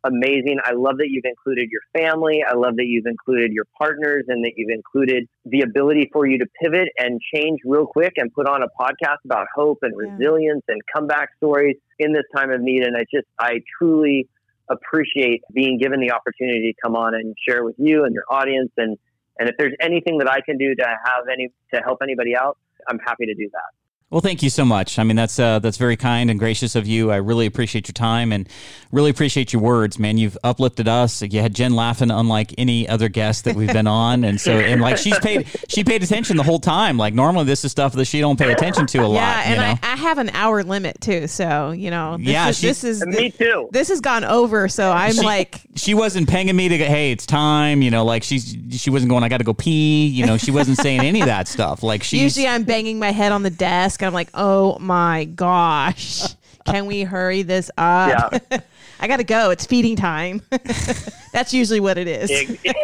[0.05, 0.59] amazing.
[0.63, 2.45] I love that you've included your family.
[2.47, 6.39] I love that you've included your partners and that you've included the ability for you
[6.39, 10.09] to pivot and change real quick and put on a podcast about hope and Yeah.
[10.11, 12.83] resilience and comeback stories in this time of need.
[12.83, 14.29] And I just, I truly
[14.69, 18.71] appreciate being given the opportunity to come on and share with you and your audience.
[18.77, 18.97] And,
[19.39, 22.57] and if there's anything that I can do to have any, to help anybody out,
[22.89, 23.84] I'm happy to do that.
[24.15, 25.01] Well, thank you so much.
[25.01, 27.11] I mean, that's uh, that's very kind and gracious of you.
[27.11, 28.49] I really appreciate your time and
[28.93, 30.19] really appreciate your words, man.
[30.19, 31.21] You've uplifted us.
[31.21, 34.81] You had Jen laughing, unlike any other guest that we've been on, and so and
[34.81, 36.97] like she's paid she paid attention the whole time.
[36.97, 39.15] Like normally, this is stuff that she don't pay attention to a lot.
[39.15, 39.79] yeah, and you know?
[39.83, 42.17] I, I have an hour limit too, so you know.
[42.17, 43.69] This Yeah, is, she- this is me too.
[43.73, 47.11] this has gone over, so I'm She- like, she wasn't pinging me to go, hey,
[47.11, 47.83] it's time.
[47.83, 49.25] You know, like she's she wasn't going.
[49.25, 50.07] I got to go pee.
[50.07, 51.83] You know, she wasn't saying any of that stuff.
[51.83, 54.04] Like she's usually I'm banging my head on the desk.
[54.07, 56.23] I'm like, oh my gosh,
[56.67, 58.33] can we hurry this up?
[58.51, 58.61] Yeah.
[59.01, 59.51] I got to go.
[59.51, 60.41] It's feeding time.
[61.33, 62.31] That's usually what it is.
[62.31, 62.75] exactly.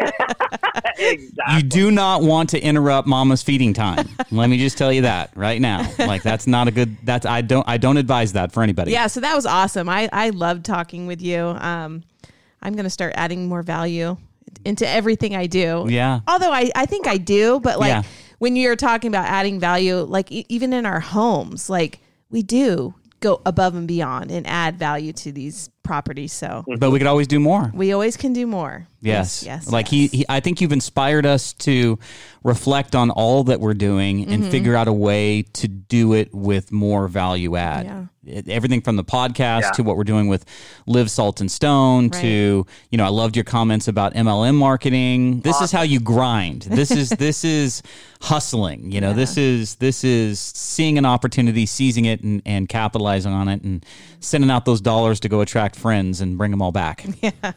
[1.54, 4.08] You do not want to interrupt mama's feeding time.
[4.30, 5.88] Let me just tell you that right now.
[5.98, 8.92] Like that's not a good that's I don't I don't advise that for anybody.
[8.92, 9.88] Yeah, so that was awesome.
[9.88, 11.38] I I loved talking with you.
[11.38, 12.02] Um,
[12.60, 14.16] I'm gonna start adding more value
[14.64, 15.86] into everything I do.
[15.88, 16.20] Yeah.
[16.26, 18.02] Although I I think I do, but like Yeah.
[18.40, 22.94] When you're talking about adding value, like e- even in our homes, like we do
[23.20, 26.32] go above and beyond and add value to these properties.
[26.32, 27.70] So But we could always do more.
[27.74, 28.86] we always can do more.
[29.02, 29.42] Yes.
[29.44, 29.70] yes.
[29.72, 30.10] Like yes.
[30.12, 31.98] He, he I think you've inspired us to
[32.44, 34.50] reflect on all that we're doing and Mm-hmm.
[34.50, 37.86] figure out a way to do it with more value add.
[37.86, 38.42] Yeah.
[38.48, 39.70] Everything from the podcast Yeah.
[39.72, 40.44] to what we're doing with
[40.86, 42.20] Live Salt and Stone Right.
[42.20, 45.40] to, you know, I loved your comments about MLM marketing.
[45.40, 46.62] This is how you grind.
[46.62, 47.82] This is this is
[48.20, 48.92] hustling.
[48.92, 53.48] You know, this is this is seeing an opportunity, seizing it and, and capitalizing on
[53.48, 53.84] it and
[54.20, 57.04] sending out those dollars to go attract friends and bring them all back.
[57.22, 57.52] Yeah.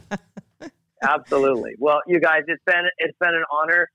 [1.01, 1.75] Absolutely.
[1.79, 3.89] Well, you guys, it's been it's been an honor.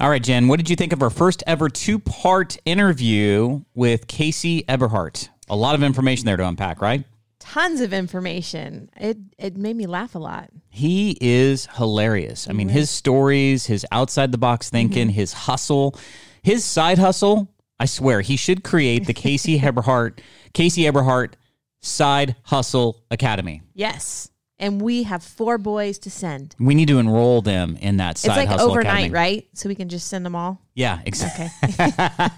[0.00, 4.06] All right, Jen, what did you think of our first ever two part interview with
[4.06, 5.30] Casey Eberhart?
[5.48, 7.06] A lot of information there to unpack, right?
[7.40, 8.88] tons of information.
[8.96, 10.50] It it made me laugh a lot.
[10.68, 12.48] He is hilarious.
[12.48, 15.14] I mean, his stories, his outside the box thinking, mm-hmm.
[15.14, 15.98] his hustle,
[16.42, 17.48] his side hustle.
[17.80, 20.20] I swear, he should create the Casey Eberhart,
[20.52, 21.32] Casey Eberhart
[21.80, 23.62] Side Hustle Academy.
[23.74, 24.30] Yes.
[24.58, 26.54] And we have four boys to send.
[26.60, 29.10] We need to enroll them in that side It's like hustle overnight, academy.
[29.14, 29.48] right?
[29.54, 30.60] So we can just send them all.
[30.74, 31.46] Yeah, exactly.
[31.80, 32.28] Okay.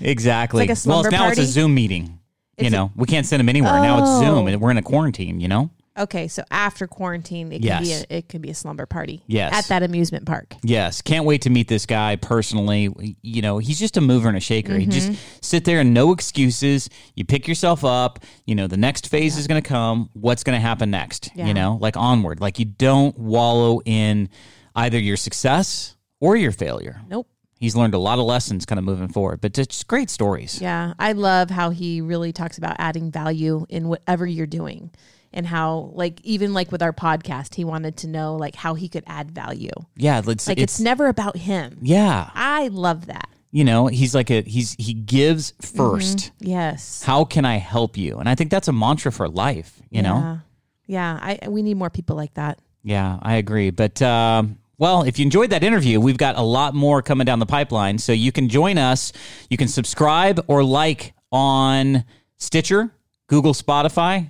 [0.00, 0.64] exactly.
[0.64, 1.42] It's like a well, slumber now it's party?
[1.42, 2.04] a Zoom meeting.
[2.06, 2.12] you
[2.56, 3.72] It's a- know, we can't send them anywhere.
[3.82, 4.20] Now it's oh.
[4.20, 4.46] Zoom Oh.
[4.46, 5.68] and we're in a quarantine, you know?
[5.98, 7.76] Okay, so after quarantine, it Yes.
[7.76, 9.22] can be a, it can be a slumber party.
[9.26, 9.54] Yes.
[9.54, 10.54] at that amusement park.
[10.62, 13.16] Yes, can't wait to meet this guy personally.
[13.22, 14.76] You know, he's just a mover and a shaker.
[14.76, 15.38] He just mm-hmm.
[15.42, 16.88] sit there and no excuses.
[17.14, 18.20] You pick yourself up.
[18.44, 20.10] You know, the next phase is going to come.
[20.12, 21.30] What's going to happen next?
[21.34, 21.46] Yeah.
[21.46, 22.40] You know, like onward.
[22.40, 24.28] Like you don't wallow in
[24.74, 27.00] either your success or your failure.
[27.08, 27.28] Nope.
[27.58, 30.60] He's learned a lot of lessons kind of moving forward, but just great stories.
[30.60, 34.90] Yeah, I love how he really talks about adding value in whatever you're doing,
[35.32, 38.88] and how like even like with our podcast, he wanted to know like how he
[38.88, 39.70] could add value.
[39.96, 41.78] Yeah, it's, Like it's, never about him.
[41.82, 42.30] yeah.
[42.34, 43.28] I love that.
[43.52, 47.02] You know, he's like a he's he gives 1st Yes.
[47.02, 48.18] How can I help you?
[48.18, 49.80] And I think that's a mantra for life.
[49.90, 50.16] You know.
[50.18, 50.38] Yeah.
[50.86, 51.38] Yeah.
[51.44, 52.58] I we need more people like that.
[52.82, 53.70] Yeah, I agree.
[53.70, 57.38] But um, well, if you enjoyed that interview, we've got a lot more coming down
[57.38, 57.98] the pipeline.
[57.98, 59.12] So you can join us.
[59.48, 62.04] You can subscribe or like on
[62.36, 62.90] Stitcher,
[63.26, 64.28] Google, Spotify,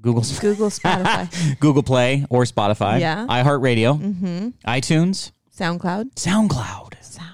[0.00, 3.26] Google, Google, Spotify, Google Play or Spotify, Yeah.
[3.28, 4.48] iHeartRadio, mm-hmm.
[4.66, 6.94] iTunes, SoundCloud, SoundCloud.
[7.00, 7.30] SoundCloud.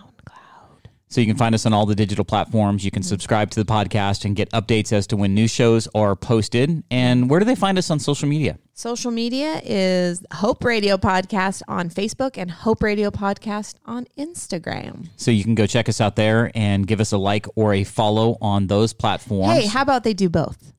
[1.09, 2.85] So you can find us on all the digital platforms.
[2.85, 3.09] You can mm-hmm.
[3.09, 6.83] subscribe to the podcast and get updates as to when new shows are posted.
[6.91, 8.59] And where do they find us on social media?
[8.75, 15.09] Social media is Hope Radio Podcast on Facebook and Hope Radio Podcast on Instagram.
[15.17, 17.85] So you can go check us out there and give us a like or a
[17.85, 19.55] follow on those platforms.
[19.55, 20.75] Hey, how about they do both?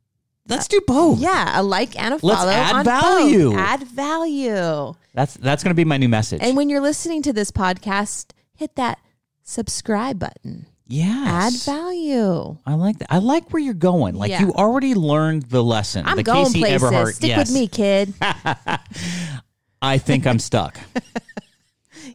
[0.48, 1.20] Let's do both.
[1.20, 2.46] Yeah, a like and a follow.
[2.46, 3.50] Let's add value.
[3.52, 3.60] Both.
[3.60, 4.94] Add value.
[5.14, 6.40] That's that's going to be my new message.
[6.42, 9.00] And when you're listening to this podcast, hit that
[9.44, 10.68] subscribe button.
[10.88, 11.68] Yes.
[11.68, 12.58] Add value.
[12.66, 13.12] I like that.
[13.12, 14.16] I like where you're going.
[14.16, 14.42] Like Yeah.
[14.42, 16.06] you already learned the lesson.
[16.06, 17.16] I'm the going Casey places.
[17.18, 17.50] Stick yes.
[17.50, 18.14] with me, kid.
[19.82, 20.80] I think I'm stuck.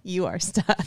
[0.03, 0.86] you are stuck.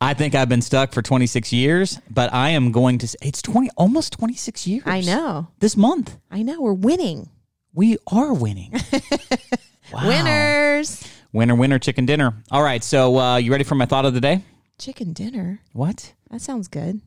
[0.00, 3.16] I think I've been stuck for 26 years, but I am going to.
[3.22, 4.82] It's 20, almost 26 years.
[4.86, 5.48] I know.
[5.60, 6.60] This month I know.
[6.60, 7.30] We're winning.
[7.72, 8.72] we are winning.
[9.90, 10.06] Wow.
[10.06, 11.02] Winners.
[11.32, 12.34] winner, winner, chicken dinner.
[12.50, 12.84] All right.
[12.84, 14.44] So uh, you ready for my thought of the day?
[14.78, 15.60] Chicken dinner.
[15.72, 16.12] What?
[16.30, 17.00] That sounds good.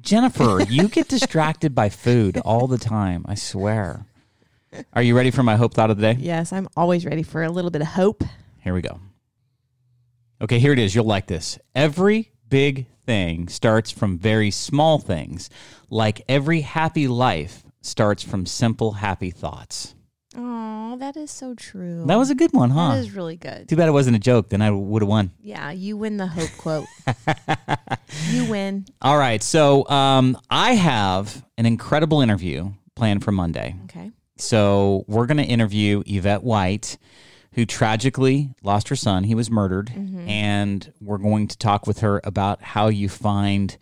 [0.00, 3.26] Jennifer, you get distracted by food all the time.
[3.28, 4.06] I swear.
[4.94, 6.18] Are you ready for my hope thought of the day?
[6.18, 8.24] Yes, I'm always ready for a little bit of hope.
[8.60, 8.98] Here we go.
[10.40, 10.94] Okay, here it is.
[10.94, 11.58] You'll like this.
[11.74, 15.48] Every big thing starts from very small things,
[15.88, 19.94] like every happy life starts from simple, happy thoughts.
[20.36, 22.04] Oh, that is so true.
[22.06, 22.94] That was a good one, huh?
[22.94, 23.68] That is really good.
[23.68, 24.50] Too bad it wasn't a joke.
[24.50, 25.30] Then I would have won.
[25.40, 26.86] Yeah, you win the hope quote.
[28.30, 28.84] you win.
[29.00, 29.42] All right.
[29.42, 33.76] So um, I have an incredible interview planned for Monday.
[33.84, 34.10] Okay.
[34.36, 36.98] So we're going to interview Yvette White,
[37.56, 39.24] who tragically lost her son.
[39.24, 39.86] He was murdered.
[39.86, 40.28] Mm-hmm.
[40.28, 43.76] And we're going to talk with her about how you find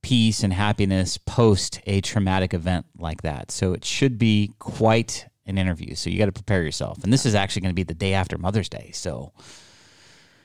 [0.00, 3.50] peace and happiness post a traumatic event like that.
[3.50, 5.94] So it should be quite an interview.
[5.94, 7.04] So you got to prepare yourself.
[7.04, 8.90] And this is actually going to be the day after Mother's Day.
[8.94, 9.32] So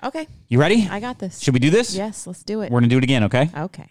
[0.04, 0.28] Okay.
[0.50, 0.86] you ready?
[0.92, 1.40] I got this.
[1.40, 1.96] Should we do this?
[1.96, 2.72] Yes, let's do it.
[2.72, 3.50] We're going to do it again, okay?
[3.56, 3.90] Okay.